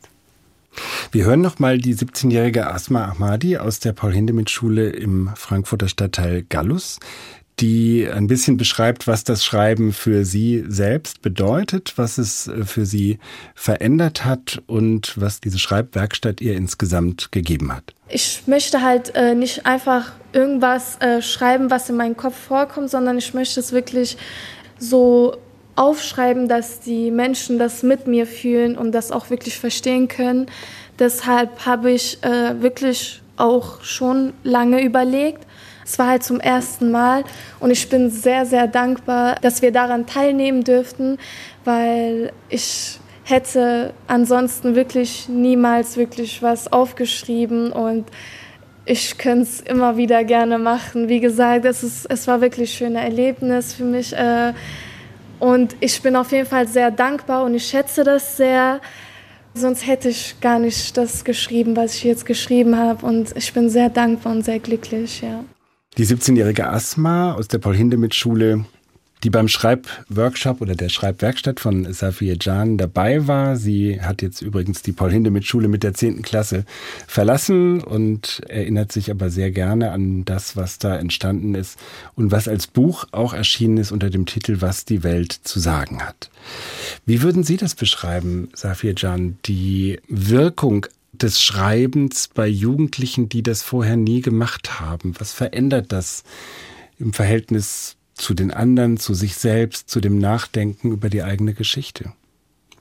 Wir 1.11 1.25
hören 1.25 1.41
noch 1.41 1.59
mal 1.59 1.79
die 1.79 1.95
17-jährige 1.95 2.67
Asma 2.67 3.05
Ahmadi 3.05 3.57
aus 3.57 3.79
der 3.79 3.93
Paul-Hindemith-Schule 3.93 4.89
im 4.89 5.31
Frankfurter 5.35 5.87
Stadtteil 5.87 6.43
Gallus 6.43 6.99
die 7.59 8.07
ein 8.11 8.27
bisschen 8.27 8.57
beschreibt, 8.57 9.07
was 9.07 9.23
das 9.23 9.43
Schreiben 9.43 9.91
für 9.91 10.25
sie 10.25 10.63
selbst 10.67 11.21
bedeutet, 11.21 11.93
was 11.95 12.17
es 12.17 12.47
äh, 12.47 12.65
für 12.65 12.85
sie 12.85 13.19
verändert 13.55 14.25
hat 14.25 14.61
und 14.67 15.13
was 15.15 15.39
diese 15.39 15.57
Schreibwerkstatt 15.57 16.39
ihr 16.41 16.55
insgesamt 16.55 17.31
gegeben 17.31 17.73
hat. 17.73 17.93
Ich 18.09 18.43
möchte 18.45 18.83
halt 18.83 19.15
äh, 19.15 19.33
nicht 19.33 19.65
einfach 19.65 20.11
irgendwas 20.33 20.97
äh, 21.01 21.21
schreiben, 21.21 21.71
was 21.71 21.89
in 21.89 21.97
meinem 21.97 22.15
Kopf 22.15 22.37
vorkommt, 22.37 22.89
sondern 22.89 23.17
ich 23.17 23.33
möchte 23.33 23.59
es 23.59 23.71
wirklich 23.71 24.17
so 24.77 25.37
aufschreiben, 25.75 26.47
dass 26.47 26.79
die 26.79 27.11
Menschen 27.11 27.57
das 27.59 27.83
mit 27.83 28.07
mir 28.07 28.27
fühlen 28.27 28.77
und 28.77 28.91
das 28.91 29.11
auch 29.11 29.29
wirklich 29.29 29.57
verstehen 29.57 30.07
können. 30.07 30.47
Deshalb 30.99 31.65
habe 31.65 31.91
ich 31.91 32.23
äh, 32.23 32.61
wirklich 32.61 33.21
auch 33.35 33.83
schon 33.83 34.33
lange 34.43 34.83
überlegt, 34.83 35.46
es 35.87 35.97
war 35.97 36.07
halt 36.07 36.23
zum 36.23 36.41
ersten 36.41 36.91
Mal 36.91 37.23
und 37.61 37.71
ich 37.71 37.87
bin 37.87 38.09
sehr, 38.09 38.45
sehr 38.45 38.67
dankbar, 38.67 39.35
dass 39.41 39.61
wir 39.61 39.71
daran 39.71 40.05
teilnehmen 40.05 40.65
dürften, 40.65 41.17
weil 41.63 42.33
ich 42.49 42.99
hätte 43.23 43.93
ansonsten 44.05 44.75
wirklich 44.75 45.29
niemals 45.29 45.95
wirklich 45.95 46.43
was 46.43 46.71
aufgeschrieben 46.71 47.71
und 47.71 48.05
ich 48.83 49.17
könnte 49.17 49.43
es 49.43 49.61
immer 49.61 49.95
wieder 49.95 50.25
gerne 50.25 50.59
machen. 50.59 51.07
Wie 51.07 51.21
gesagt, 51.21 51.63
es, 51.63 51.83
ist, 51.83 52.05
es 52.05 52.27
war 52.27 52.41
wirklich 52.41 52.73
ein 52.73 52.77
schönes 52.77 53.03
Erlebnis 53.03 53.73
für 53.73 53.83
mich. 53.83 54.13
Äh, 54.13 54.53
und 55.39 55.75
ich 55.81 56.01
bin 56.01 56.15
auf 56.15 56.31
jeden 56.31 56.47
Fall 56.47 56.67
sehr 56.67 56.89
dankbar 56.89 57.43
und 57.43 57.53
ich 57.53 57.65
schätze 57.65 58.03
das 58.03 58.37
sehr. 58.37 58.79
Sonst 59.53 59.87
hätte 59.87 60.09
ich 60.09 60.39
gar 60.39 60.59
nicht 60.59 60.95
das 60.95 61.25
geschrieben, 61.25 61.75
was 61.75 61.95
ich 61.95 62.03
jetzt 62.05 62.25
geschrieben 62.25 62.77
habe. 62.77 63.05
Und 63.05 63.35
ich 63.35 63.51
bin 63.53 63.69
sehr 63.69 63.89
dankbar 63.89 64.33
und 64.33 64.45
sehr 64.45 64.59
glücklich, 64.59 65.21
ja. 65.21 65.43
Die 65.97 66.05
17-jährige 66.05 66.67
Asma 66.67 67.33
aus 67.33 67.47
der 67.47 67.57
Paul-Hindemith-Schule, 67.57 68.65
die 69.23 69.31
beim 69.31 69.47
Schreibworkshop 69.47 70.61
oder 70.61 70.75
der 70.75 70.89
Schreibwerkstatt 70.89 71.59
von 71.59 71.91
Safir 71.91 72.37
Jan 72.39 72.77
dabei 72.77 73.25
war. 73.25 73.55
Sie 73.55 73.99
hat 73.99 74.21
jetzt 74.21 74.43
übrigens 74.43 74.83
die 74.83 74.91
Paul-Hindemith-Schule 74.91 75.67
mit 75.67 75.81
der 75.81 75.95
10. 75.95 76.21
Klasse 76.21 76.65
verlassen 77.07 77.81
und 77.81 78.43
erinnert 78.47 78.91
sich 78.91 79.09
aber 79.09 79.31
sehr 79.31 79.49
gerne 79.49 79.89
an 79.89 80.23
das, 80.23 80.55
was 80.55 80.77
da 80.77 80.95
entstanden 80.95 81.55
ist 81.55 81.79
und 82.13 82.29
was 82.29 82.47
als 82.47 82.67
Buch 82.67 83.05
auch 83.11 83.33
erschienen 83.33 83.77
ist 83.77 83.91
unter 83.91 84.11
dem 84.11 84.27
Titel 84.27 84.57
Was 84.59 84.85
die 84.85 85.01
Welt 85.01 85.31
zu 85.31 85.59
sagen 85.59 86.03
hat. 86.03 86.29
Wie 87.07 87.23
würden 87.23 87.43
Sie 87.43 87.57
das 87.57 87.73
beschreiben, 87.73 88.49
Safir 88.53 88.93
Jan, 88.95 89.39
die 89.47 89.99
Wirkung 90.07 90.85
des 91.23 91.41
Schreibens 91.41 92.27
bei 92.27 92.47
Jugendlichen, 92.47 93.29
die 93.29 93.43
das 93.43 93.61
vorher 93.61 93.97
nie 93.97 94.21
gemacht 94.21 94.79
haben? 94.79 95.13
Was 95.19 95.33
verändert 95.33 95.91
das 95.91 96.23
im 96.99 97.13
Verhältnis 97.13 97.95
zu 98.13 98.33
den 98.33 98.51
anderen, 98.51 98.97
zu 98.97 99.13
sich 99.13 99.35
selbst, 99.35 99.89
zu 99.89 100.01
dem 100.01 100.17
Nachdenken 100.17 100.91
über 100.91 101.09
die 101.09 101.23
eigene 101.23 101.53
Geschichte? 101.53 102.13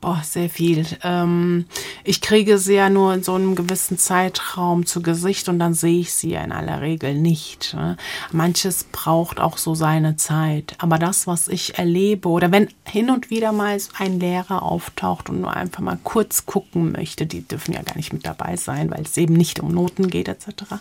Boah, 0.00 0.20
sehr 0.22 0.50
viel. 0.50 0.86
Ähm, 1.02 1.64
ich 2.04 2.20
kriege 2.20 2.58
sie 2.58 2.74
ja 2.74 2.90
nur 2.90 3.14
in 3.14 3.22
so 3.22 3.34
einem 3.34 3.54
gewissen 3.54 3.96
Zeitraum 3.96 4.84
zu 4.84 5.00
Gesicht 5.00 5.48
und 5.48 5.58
dann 5.58 5.72
sehe 5.72 6.00
ich 6.00 6.12
sie 6.12 6.30
ja 6.30 6.42
in 6.42 6.52
aller 6.52 6.82
Regel 6.82 7.14
nicht. 7.14 7.74
Ne? 7.74 7.96
Manches 8.30 8.84
braucht 8.84 9.40
auch 9.40 9.56
so 9.56 9.74
seine 9.74 10.16
Zeit. 10.16 10.76
Aber 10.78 10.98
das, 10.98 11.26
was 11.26 11.48
ich 11.48 11.78
erlebe, 11.78 12.28
oder 12.28 12.52
wenn 12.52 12.68
hin 12.84 13.10
und 13.10 13.30
wieder 13.30 13.52
mal 13.52 13.76
ein 13.98 14.20
Lehrer 14.20 14.62
auftaucht 14.62 15.30
und 15.30 15.40
nur 15.40 15.54
einfach 15.54 15.80
mal 15.80 15.98
kurz 16.04 16.46
gucken 16.46 16.92
möchte, 16.92 17.26
die 17.26 17.46
dürfen 17.46 17.72
ja 17.72 17.82
gar 17.82 17.96
nicht 17.96 18.12
mit 18.12 18.26
dabei 18.26 18.56
sein, 18.56 18.90
weil 18.90 19.02
es 19.02 19.16
eben 19.16 19.34
nicht 19.34 19.60
um 19.60 19.72
Noten 19.72 20.08
geht 20.08 20.28
etc 20.28 20.76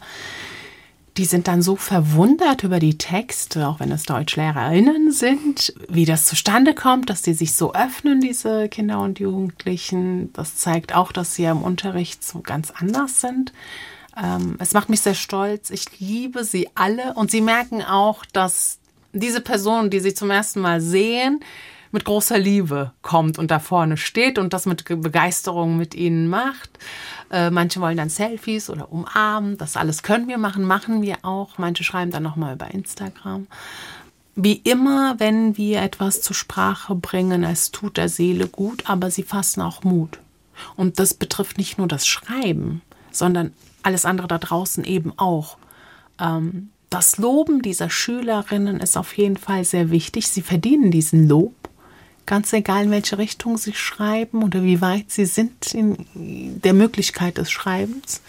die 1.17 1.25
sind 1.25 1.47
dann 1.47 1.61
so 1.61 1.75
verwundert 1.77 2.63
über 2.63 2.79
die 2.79 2.97
Texte, 2.97 3.67
auch 3.67 3.79
wenn 3.79 3.91
es 3.91 4.03
DeutschlehrerInnen 4.03 5.11
sind, 5.11 5.73
wie 5.87 6.05
das 6.05 6.25
zustande 6.25 6.73
kommt, 6.73 7.09
dass 7.09 7.21
die 7.21 7.33
sich 7.33 7.53
so 7.53 7.73
öffnen, 7.73 8.19
diese 8.19 8.67
Kinder 8.67 8.99
und 8.99 9.19
Jugendlichen. 9.19 10.33
Das 10.33 10.57
zeigt 10.57 10.93
auch, 10.93 11.13
dass 11.13 11.35
sie 11.35 11.45
im 11.45 11.61
Unterricht 11.61 12.23
so 12.23 12.41
ganz 12.41 12.71
anders 12.71 13.21
sind. 13.21 13.53
Ähm, 14.21 14.57
es 14.59 14.73
macht 14.73 14.89
mich 14.89 15.01
sehr 15.01 15.13
stolz. 15.13 15.69
Ich 15.69 15.99
liebe 15.99 16.43
sie 16.43 16.69
alle 16.75 17.13
und 17.13 17.31
sie 17.31 17.41
merken 17.41 17.81
auch, 17.81 18.25
dass 18.25 18.79
diese 19.13 19.39
Person, 19.39 19.89
die 19.89 20.01
sie 20.01 20.13
zum 20.13 20.29
ersten 20.29 20.59
Mal 20.59 20.81
sehen, 20.81 21.39
mit 21.95 22.05
großer 22.05 22.37
Liebe 22.37 22.91
kommt 23.01 23.39
und 23.39 23.49
da 23.49 23.59
vorne 23.59 23.95
steht 23.95 24.37
und 24.37 24.53
das 24.53 24.65
mit 24.65 24.83
Begeisterung 24.85 25.77
mit 25.77 25.95
ihnen 25.95 26.27
macht. 26.27 26.69
Äh, 27.31 27.49
manche 27.49 27.79
wollen 27.79 27.95
dann 27.97 28.09
Selfies 28.09 28.69
oder 28.69 28.91
umarmen. 28.91 29.57
Das 29.57 29.77
alles 29.77 30.03
können 30.03 30.27
wir 30.27 30.37
machen, 30.37 30.65
machen 30.65 31.01
wir 31.01 31.17
auch. 31.23 31.57
Manche 31.57 31.85
schreiben 31.85 32.11
dann 32.11 32.23
nochmal 32.23 32.55
über 32.55 32.69
Instagram. 32.69 33.47
Wie 34.35 34.57
immer, 34.57 35.15
wenn 35.19 35.55
wir 35.55 35.81
etwas 35.81 36.21
zur 36.21 36.35
Sprache 36.35 36.93
bringen, 36.93 37.45
es 37.45 37.71
tut 37.71 37.95
der 37.95 38.09
Seele 38.09 38.47
gut, 38.47 38.89
aber 38.89 39.09
sie 39.09 39.23
fassen 39.23 39.61
auch 39.61 39.83
Mut. 39.83 40.19
Und 40.75 40.99
das 40.99 41.13
betrifft 41.13 41.57
nicht 41.57 41.77
nur 41.77 41.87
das 41.87 42.05
Schreiben, 42.05 42.81
sondern 43.11 43.53
alles 43.83 44.03
andere 44.03 44.27
da 44.27 44.37
draußen 44.37 44.83
eben 44.83 45.13
auch. 45.17 45.57
Ähm, 46.19 46.69
das 46.89 47.17
Loben 47.17 47.61
dieser 47.61 47.89
Schülerinnen 47.89 48.81
ist 48.81 48.97
auf 48.97 49.17
jeden 49.17 49.37
Fall 49.37 49.63
sehr 49.63 49.91
wichtig. 49.91 50.27
Sie 50.27 50.41
verdienen 50.41 50.91
diesen 50.91 51.27
Lob, 51.27 51.53
ganz 52.25 52.51
egal 52.53 52.85
in 52.85 52.91
welche 52.91 53.17
Richtung 53.17 53.57
sie 53.57 53.73
schreiben 53.73 54.43
oder 54.43 54.63
wie 54.63 54.81
weit 54.81 55.11
sie 55.11 55.25
sind 55.25 55.73
in 55.73 55.97
der 56.13 56.73
Möglichkeit 56.73 57.37
des 57.37 57.51
Schreibens. 57.51 58.21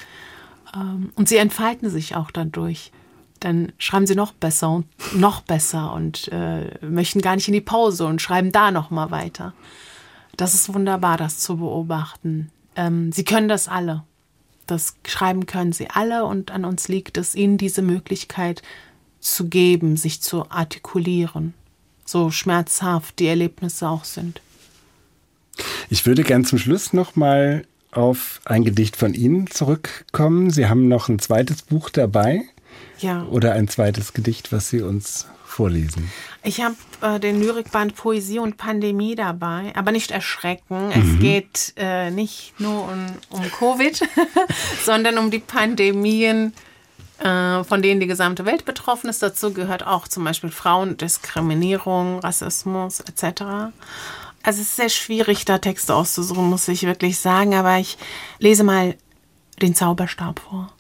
Ähm, 0.75 1.13
und 1.15 1.29
sie 1.29 1.37
entfalten 1.37 1.91
sich 1.91 2.17
auch 2.17 2.31
dadurch. 2.31 2.93
Dann 3.41 3.73
schreiben 3.79 4.07
sie 4.07 4.15
noch 4.15 4.33
besser 4.33 4.71
und 4.71 4.87
noch 5.15 5.43
besser 5.43 5.93
und 5.93 6.29
äh, 6.33 6.85
möchten 6.85 7.21
gar 7.21 7.37
nicht 7.37 7.49
in 7.49 7.55
die 7.55 7.61
Pause 7.61 8.07
und 8.07 8.23
schreiben 8.23 8.53
da 8.53 8.71
noch 8.71 8.91
mal 8.91 9.11
weiter. 9.11 9.53
Das 10.37 10.55
ist 10.55 10.73
wunderbar, 10.73 11.17
das 11.17 11.39
zu 11.39 11.59
beobachten. 11.59 12.51
Ähm, 12.77 13.13
sie 13.13 13.25
können 13.25 13.49
das 13.49 13.69
alle. 13.69 14.05
Das 14.67 14.97
schreiben 15.07 15.47
können 15.47 15.73
sie 15.73 15.89
alle 15.91 16.25
und 16.25 16.51
an 16.51 16.65
uns 16.65 16.89
liegt 16.89 17.19
es, 17.19 17.35
ihnen 17.35 17.57
diese 17.57 17.83
Möglichkeit 17.83 18.63
zu 19.21 19.49
geben, 19.49 19.97
sich 19.97 20.23
zu 20.23 20.51
artikulieren, 20.51 21.55
so 22.07 22.31
schmerzhaft 22.31 23.19
die 23.19 23.27
Erlebnisse 23.27 23.89
auch 23.89 24.05
sind. 24.05 24.41
Ich 25.91 26.07
würde 26.07 26.23
gern 26.23 26.45
zum 26.45 26.59
Schluss 26.59 26.93
noch 26.93 27.17
mal 27.17 27.65
auf 27.91 28.41
ein 28.45 28.65
Gedicht 28.65 28.97
von 28.97 29.15
Ihnen 29.15 29.51
zurückkommen. 29.51 30.51
Sie 30.51 30.67
haben 30.67 30.89
noch 30.89 31.09
ein 31.09 31.19
zweites 31.19 31.63
Buch 31.63 31.91
dabei. 31.91 32.43
Ja. 32.99 33.25
Oder 33.25 33.53
ein 33.53 33.69
zweites 33.69 34.13
Gedicht, 34.13 34.53
was 34.53 34.71
Sie 34.71 34.83
uns 34.83 35.27
vorlesen? 35.45 36.11
Ich 36.43 36.61
habe 36.61 36.77
äh, 37.01 37.19
den 37.19 37.41
Lyrikband 37.41 37.95
Poesie 37.95 38.39
und 38.39 38.59
Pandemie 38.59 39.15
dabei, 39.15 39.73
aber 39.75 39.93
nicht 39.93 40.11
erschrecken. 40.11 40.89
Mhm. 40.89 40.93
Es 40.93 41.21
geht 41.21 41.75
äh, 41.77 42.11
nicht 42.11 42.55
nur 42.59 42.85
um, 42.85 43.07
um 43.31 43.51
Covid, 43.51 44.03
sondern 44.85 45.19
um 45.19 45.31
die 45.31 45.39
Pandemien, 45.39 46.53
von 47.19 47.83
denen 47.83 48.01
die 48.01 48.07
gesamte 48.07 48.45
Welt 48.45 48.65
betroffen 48.65 49.09
ist. 49.09 49.23
Dazu 49.23 49.53
gehört 49.53 49.87
auch 49.87 50.07
zum 50.07 50.25
Beispiel 50.25 50.51
Frauendiskriminierung, 50.51 52.19
Rassismus 52.19 53.01
etc. 53.01 53.43
Also 54.43 54.61
es 54.61 54.69
ist 54.69 54.77
sehr 54.77 54.91
schwierig, 54.91 55.45
da 55.45 55.59
Texte 55.59 55.95
auszusuchen, 55.95 56.45
muss 56.45 56.69
ich 56.69 56.83
wirklich 56.83 57.19
sagen, 57.19 57.55
aber 57.55 57.79
ich 57.79 57.99
lese 58.39 58.65
mal 58.65 58.97
den 59.61 59.75
Zauberstab 59.75 60.41
vor. 60.41 60.73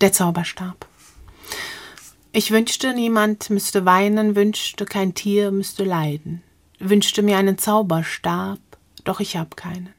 Der 0.00 0.12
Zauberstab. 0.12 0.86
Ich 2.32 2.50
wünschte, 2.50 2.92
niemand 2.94 3.50
müsste 3.50 3.84
weinen, 3.84 4.34
wünschte, 4.34 4.84
kein 4.84 5.14
Tier 5.14 5.50
müsste 5.50 5.84
leiden, 5.84 6.42
wünschte 6.78 7.22
mir 7.22 7.36
einen 7.36 7.58
Zauberstab, 7.58 8.58
doch 9.04 9.20
ich 9.20 9.36
hab 9.36 9.56
keinen. 9.56 9.90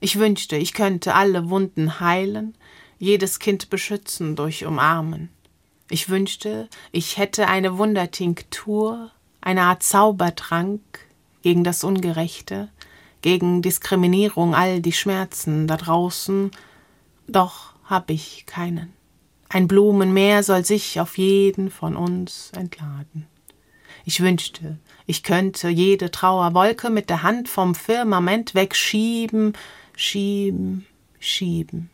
Ich 0.00 0.18
wünschte, 0.18 0.56
ich 0.56 0.72
könnte 0.72 1.14
alle 1.14 1.48
Wunden 1.48 2.00
heilen, 2.00 2.56
jedes 3.00 3.38
Kind 3.38 3.70
beschützen 3.70 4.36
durch 4.36 4.66
Umarmen. 4.66 5.30
Ich 5.88 6.10
wünschte, 6.10 6.68
ich 6.92 7.16
hätte 7.16 7.48
eine 7.48 7.78
Wundertinktur, 7.78 9.10
eine 9.40 9.62
Art 9.62 9.82
Zaubertrank 9.82 10.80
gegen 11.42 11.64
das 11.64 11.82
Ungerechte, 11.82 12.68
gegen 13.22 13.62
Diskriminierung, 13.62 14.54
all 14.54 14.80
die 14.80 14.92
Schmerzen 14.92 15.66
da 15.66 15.78
draußen, 15.78 16.50
doch 17.26 17.72
hab 17.84 18.10
ich 18.10 18.44
keinen. 18.46 18.92
Ein 19.48 19.66
Blumenmeer 19.66 20.42
soll 20.42 20.64
sich 20.64 21.00
auf 21.00 21.16
jeden 21.18 21.70
von 21.70 21.96
uns 21.96 22.52
entladen. 22.54 23.26
Ich 24.04 24.20
wünschte, 24.20 24.78
ich 25.06 25.22
könnte 25.22 25.70
jede 25.70 26.10
Trauerwolke 26.10 26.90
mit 26.90 27.08
der 27.08 27.22
Hand 27.22 27.48
vom 27.48 27.74
Firmament 27.74 28.54
wegschieben, 28.54 29.54
schieben, 29.96 30.86
schieben. 31.18 31.90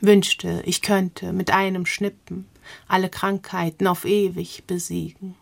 Wünschte, 0.00 0.62
ich 0.64 0.82
könnte 0.82 1.32
mit 1.32 1.50
einem 1.50 1.86
Schnippen 1.86 2.46
alle 2.88 3.08
Krankheiten 3.08 3.86
auf 3.86 4.04
ewig 4.04 4.64
besiegen. 4.66 5.34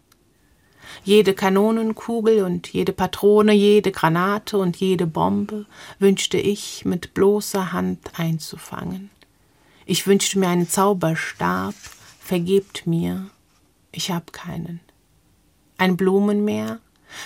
Jede 1.05 1.35
Kanonenkugel 1.35 2.43
und 2.43 2.69
jede 2.69 2.93
Patrone, 2.93 3.53
jede 3.53 3.93
Granate 3.93 4.59
und 4.59 4.77
jede 4.79 5.07
Bombe 5.07 5.67
wünschte 5.99 6.39
ich 6.39 6.85
mit 6.85 7.15
bloßer 7.15 7.73
Hand 7.73 8.19
einzufangen. 8.19 9.11
Ich 9.85 10.07
wünschte 10.07 10.39
mir 10.39 10.49
einen 10.49 10.69
Zauberstab, 10.69 11.75
vergebt 12.21 12.87
mir, 12.87 13.31
ich 13.93 14.11
hab 14.11 14.33
keinen. 14.33 14.81
Ein 15.77 15.97
Blumenmeer 15.97 16.81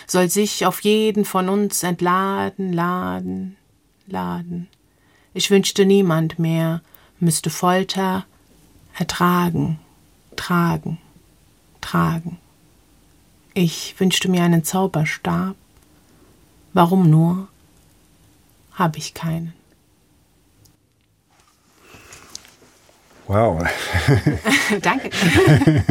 soll 0.06 0.28
sich 0.28 0.66
auf 0.66 0.80
jeden 0.80 1.24
von 1.24 1.48
uns 1.48 1.82
entladen, 1.82 2.72
laden, 2.72 3.56
laden. 4.06 4.68
Ich 5.34 5.50
wünschte 5.50 5.86
niemand 5.86 6.38
mehr 6.38 6.82
müsste 7.22 7.50
Folter 7.50 8.26
ertragen, 8.98 9.78
tragen, 10.36 10.98
tragen. 11.80 12.38
Ich 13.54 13.94
wünschte 13.98 14.30
mir 14.30 14.42
einen 14.42 14.64
Zauberstab. 14.64 15.54
Warum 16.72 17.08
nur? 17.08 17.48
Habe 18.72 18.98
ich 18.98 19.14
keinen. 19.14 19.52
Wow. 23.28 23.62
Danke. 24.82 25.10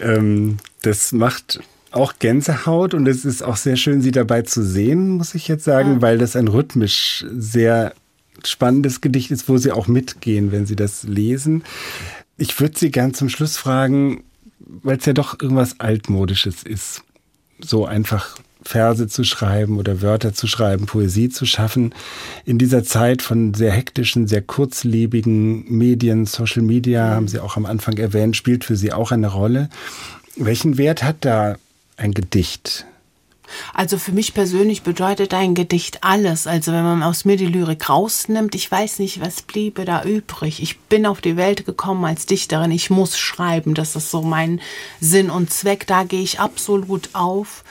ähm, 0.00 0.56
das 0.82 1.12
macht 1.12 1.60
auch 1.90 2.14
Gänsehaut 2.18 2.94
und 2.94 3.06
es 3.06 3.24
ist 3.24 3.42
auch 3.42 3.56
sehr 3.56 3.76
schön, 3.76 4.00
Sie 4.00 4.10
dabei 4.10 4.42
zu 4.42 4.64
sehen, 4.64 5.10
muss 5.10 5.34
ich 5.34 5.48
jetzt 5.48 5.64
sagen, 5.64 5.94
ja. 5.94 6.02
weil 6.02 6.18
das 6.18 6.36
ein 6.36 6.48
rhythmisch 6.48 7.24
sehr 7.30 7.94
spannendes 8.44 9.00
Gedicht 9.00 9.30
ist, 9.30 9.48
wo 9.48 9.58
Sie 9.58 9.72
auch 9.72 9.88
mitgehen, 9.88 10.52
wenn 10.52 10.66
Sie 10.66 10.76
das 10.76 11.04
lesen. 11.04 11.64
Ich 12.38 12.58
würde 12.60 12.78
Sie 12.78 12.90
gern 12.90 13.14
zum 13.14 13.28
Schluss 13.28 13.56
fragen, 13.56 14.24
weil 14.58 14.98
es 14.98 15.06
ja 15.06 15.12
doch 15.12 15.40
irgendwas 15.40 15.80
Altmodisches 15.80 16.62
ist, 16.62 17.02
so 17.60 17.86
einfach 17.86 18.38
Verse 18.62 19.06
zu 19.06 19.22
schreiben 19.22 19.78
oder 19.78 20.02
Wörter 20.02 20.34
zu 20.34 20.46
schreiben, 20.46 20.86
Poesie 20.86 21.28
zu 21.28 21.46
schaffen. 21.46 21.94
In 22.44 22.58
dieser 22.58 22.82
Zeit 22.82 23.22
von 23.22 23.54
sehr 23.54 23.70
hektischen, 23.70 24.26
sehr 24.26 24.42
kurzlebigen 24.42 25.70
Medien, 25.70 26.26
Social 26.26 26.62
Media, 26.62 27.10
haben 27.10 27.28
Sie 27.28 27.38
auch 27.38 27.56
am 27.56 27.64
Anfang 27.64 27.96
erwähnt, 27.96 28.36
spielt 28.36 28.64
für 28.64 28.76
Sie 28.76 28.92
auch 28.92 29.12
eine 29.12 29.28
Rolle. 29.28 29.70
Welchen 30.36 30.78
Wert 30.78 31.02
hat 31.02 31.18
da 31.20 31.56
ein 31.96 32.12
Gedicht? 32.12 32.86
Also 33.74 33.98
für 33.98 34.12
mich 34.12 34.34
persönlich 34.34 34.82
bedeutet 34.82 35.34
ein 35.34 35.54
Gedicht 35.54 36.02
alles. 36.02 36.46
Also 36.46 36.72
wenn 36.72 36.82
man 36.82 37.02
aus 37.02 37.24
mir 37.24 37.36
die 37.36 37.46
Lyrik 37.46 37.88
rausnimmt, 37.88 38.54
ich 38.54 38.70
weiß 38.70 38.98
nicht, 38.98 39.20
was 39.20 39.42
bliebe 39.42 39.84
da 39.84 40.02
übrig. 40.02 40.62
Ich 40.62 40.78
bin 40.80 41.06
auf 41.06 41.20
die 41.20 41.36
Welt 41.36 41.66
gekommen 41.66 42.04
als 42.04 42.26
Dichterin. 42.26 42.70
Ich 42.70 42.90
muss 42.90 43.18
schreiben. 43.18 43.74
Das 43.74 43.96
ist 43.96 44.10
so 44.10 44.22
mein 44.22 44.60
Sinn 45.00 45.30
und 45.30 45.52
Zweck. 45.52 45.86
Da 45.86 46.04
gehe 46.04 46.22
ich 46.22 46.40
absolut 46.40 47.10
auf. 47.12 47.64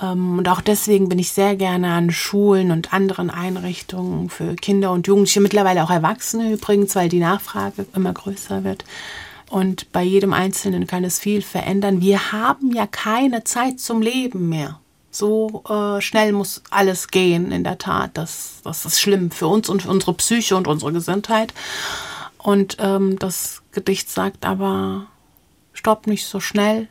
Ähm, 0.00 0.38
und 0.38 0.48
auch 0.48 0.60
deswegen 0.60 1.08
bin 1.08 1.18
ich 1.18 1.32
sehr 1.32 1.56
gerne 1.56 1.92
an 1.92 2.10
Schulen 2.10 2.70
und 2.70 2.92
anderen 2.92 3.30
Einrichtungen 3.30 4.30
für 4.30 4.54
Kinder 4.56 4.92
und 4.92 5.06
Jugendliche, 5.06 5.40
mittlerweile 5.40 5.84
auch 5.84 5.90
Erwachsene 5.90 6.52
übrigens, 6.52 6.94
weil 6.94 7.08
die 7.08 7.20
Nachfrage 7.20 7.86
immer 7.94 8.12
größer 8.12 8.64
wird. 8.64 8.84
Und 9.48 9.92
bei 9.92 10.02
jedem 10.02 10.32
Einzelnen 10.32 10.86
kann 10.86 11.04
es 11.04 11.18
viel 11.18 11.40
verändern. 11.40 12.00
Wir 12.00 12.32
haben 12.32 12.72
ja 12.74 12.86
keine 12.86 13.44
Zeit 13.44 13.78
zum 13.78 14.02
Leben 14.02 14.48
mehr. 14.48 14.80
So 15.16 15.64
äh, 15.68 16.00
schnell 16.02 16.32
muss 16.32 16.62
alles 16.70 17.08
gehen, 17.08 17.50
in 17.50 17.64
der 17.64 17.78
Tat. 17.78 18.10
Das, 18.14 18.60
das 18.64 18.84
ist 18.84 19.00
schlimm 19.00 19.30
für 19.30 19.46
uns 19.46 19.68
und 19.68 19.82
für 19.82 19.88
unsere 19.88 20.12
Psyche 20.12 20.56
und 20.56 20.68
unsere 20.68 20.92
Gesundheit. 20.92 21.54
Und 22.36 22.76
ähm, 22.80 23.18
das 23.18 23.62
Gedicht 23.72 24.10
sagt 24.10 24.44
aber, 24.44 25.06
stopp 25.72 26.06
nicht 26.06 26.26
so 26.26 26.38
schnell, 26.40 26.88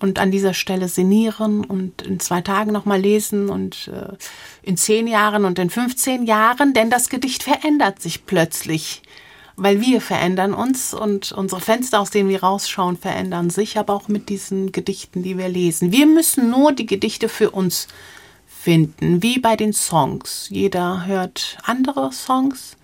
und 0.00 0.18
an 0.18 0.30
dieser 0.30 0.54
Stelle 0.54 0.88
sinnieren 0.88 1.62
und 1.62 2.02
in 2.02 2.18
zwei 2.20 2.40
Tagen 2.40 2.72
nochmal 2.72 3.00
lesen 3.00 3.50
und 3.50 3.88
äh, 3.88 4.16
in 4.62 4.76
zehn 4.76 5.06
Jahren 5.06 5.44
und 5.44 5.58
in 5.58 5.70
15 5.70 6.24
Jahren, 6.24 6.72
denn 6.72 6.90
das 6.90 7.10
Gedicht 7.10 7.42
verändert 7.42 8.00
sich 8.00 8.24
plötzlich, 8.26 9.02
weil 9.60 9.82
wir 9.82 10.00
verändern 10.00 10.54
uns 10.54 10.94
und 10.94 11.32
unsere 11.32 11.60
Fenster, 11.60 12.00
aus 12.00 12.10
denen 12.10 12.30
wir 12.30 12.42
rausschauen, 12.42 12.96
verändern 12.96 13.50
sich, 13.50 13.78
aber 13.78 13.92
auch 13.92 14.08
mit 14.08 14.30
diesen 14.30 14.72
Gedichten, 14.72 15.22
die 15.22 15.36
wir 15.36 15.50
lesen. 15.50 15.92
Wir 15.92 16.06
müssen 16.06 16.50
nur 16.50 16.72
die 16.72 16.86
Gedichte 16.86 17.28
für 17.28 17.50
uns 17.50 17.86
finden, 18.46 19.22
wie 19.22 19.38
bei 19.38 19.56
den 19.56 19.74
Songs. 19.74 20.46
Jeder 20.48 21.04
hört 21.04 21.58
andere 21.62 22.10
Songs 22.10 22.78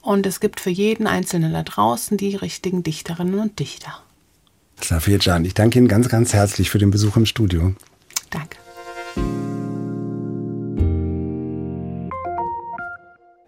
und 0.00 0.24
es 0.24 0.38
gibt 0.38 0.60
für 0.60 0.70
jeden 0.70 1.08
Einzelnen 1.08 1.52
da 1.52 1.64
draußen 1.64 2.16
die 2.16 2.36
richtigen 2.36 2.84
Dichterinnen 2.84 3.40
und 3.40 3.58
Dichter. 3.58 3.92
Safir 4.80 5.18
Can, 5.18 5.44
ich 5.44 5.54
danke 5.54 5.78
Ihnen 5.78 5.88
ganz, 5.88 6.08
ganz 6.08 6.32
herzlich 6.32 6.70
für 6.70 6.78
den 6.78 6.92
Besuch 6.92 7.16
im 7.16 7.26
Studio. 7.26 7.74
Danke. 8.30 8.61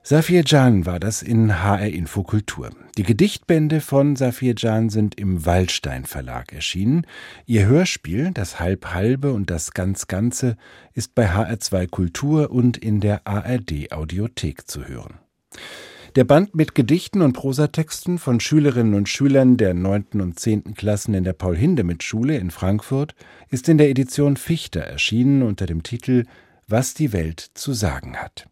Safir 0.07 0.43
Can 0.45 0.85
war 0.85 1.01
das 1.01 1.23
in 1.23 1.63
HR 1.63 1.89
Infokultur. 1.89 2.69
Die 2.99 3.05
Gedichtbände 3.05 3.81
von 3.81 4.17
Safir 4.17 4.55
Can 4.55 4.91
sind 4.91 5.19
im 5.19 5.47
Waldstein 5.47 6.05
Verlag 6.05 6.53
erschienen. 6.53 7.07
Ihr 7.47 7.65
Hörspiel, 7.65 8.31
das 8.35 8.61
Halb-Halbe 8.61 9.33
und 9.33 9.49
das 9.49 9.71
Ganz-Ganze, 9.71 10.59
ist 10.93 11.15
bei 11.15 11.31
HR2 11.31 11.89
Kultur 11.89 12.51
und 12.51 12.77
in 12.77 13.01
der 13.01 13.27
ARD 13.27 13.93
Audiothek 13.93 14.69
zu 14.69 14.87
hören. 14.87 15.15
Der 16.17 16.25
Band 16.25 16.55
mit 16.55 16.75
Gedichten 16.75 17.23
und 17.23 17.33
Prosatexten 17.33 18.19
von 18.19 18.41
Schülerinnen 18.41 18.93
und 18.93 19.09
Schülern 19.09 19.57
der 19.57 19.73
9. 19.73 20.21
und 20.21 20.39
10. 20.39 20.75
Klassen 20.75 21.15
in 21.15 21.25
der 21.25 21.33
Paul-Hindemith-Schule 21.33 22.37
in 22.37 22.51
Frankfurt 22.51 23.15
ist 23.49 23.71
in 23.71 23.79
der 23.79 23.89
Edition 23.89 24.37
Fichter 24.37 24.81
erschienen 24.81 25.43
unter 25.43 25.65
dem 25.65 25.83
Titel 25.83 26.25
Was 26.69 26.93
die 26.93 27.15
Welt 27.15 27.41
zu 27.55 27.73
sagen 27.73 28.19
hat. 28.19 28.51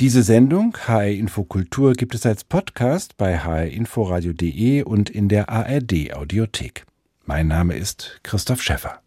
Diese 0.00 0.22
Sendung 0.22 0.74
HR 0.86 1.08
Info 1.08 1.44
Kultur 1.44 1.92
gibt 1.92 2.14
es 2.14 2.24
als 2.24 2.44
Podcast 2.44 3.18
bei 3.18 3.36
hrinforadio.de 3.36 4.82
und 4.82 5.10
in 5.10 5.28
der 5.28 5.50
ARD 5.50 6.14
Audiothek. 6.14 6.86
Mein 7.26 7.48
Name 7.48 7.76
ist 7.76 8.18
Christoph 8.22 8.62
Schäffer. 8.62 9.02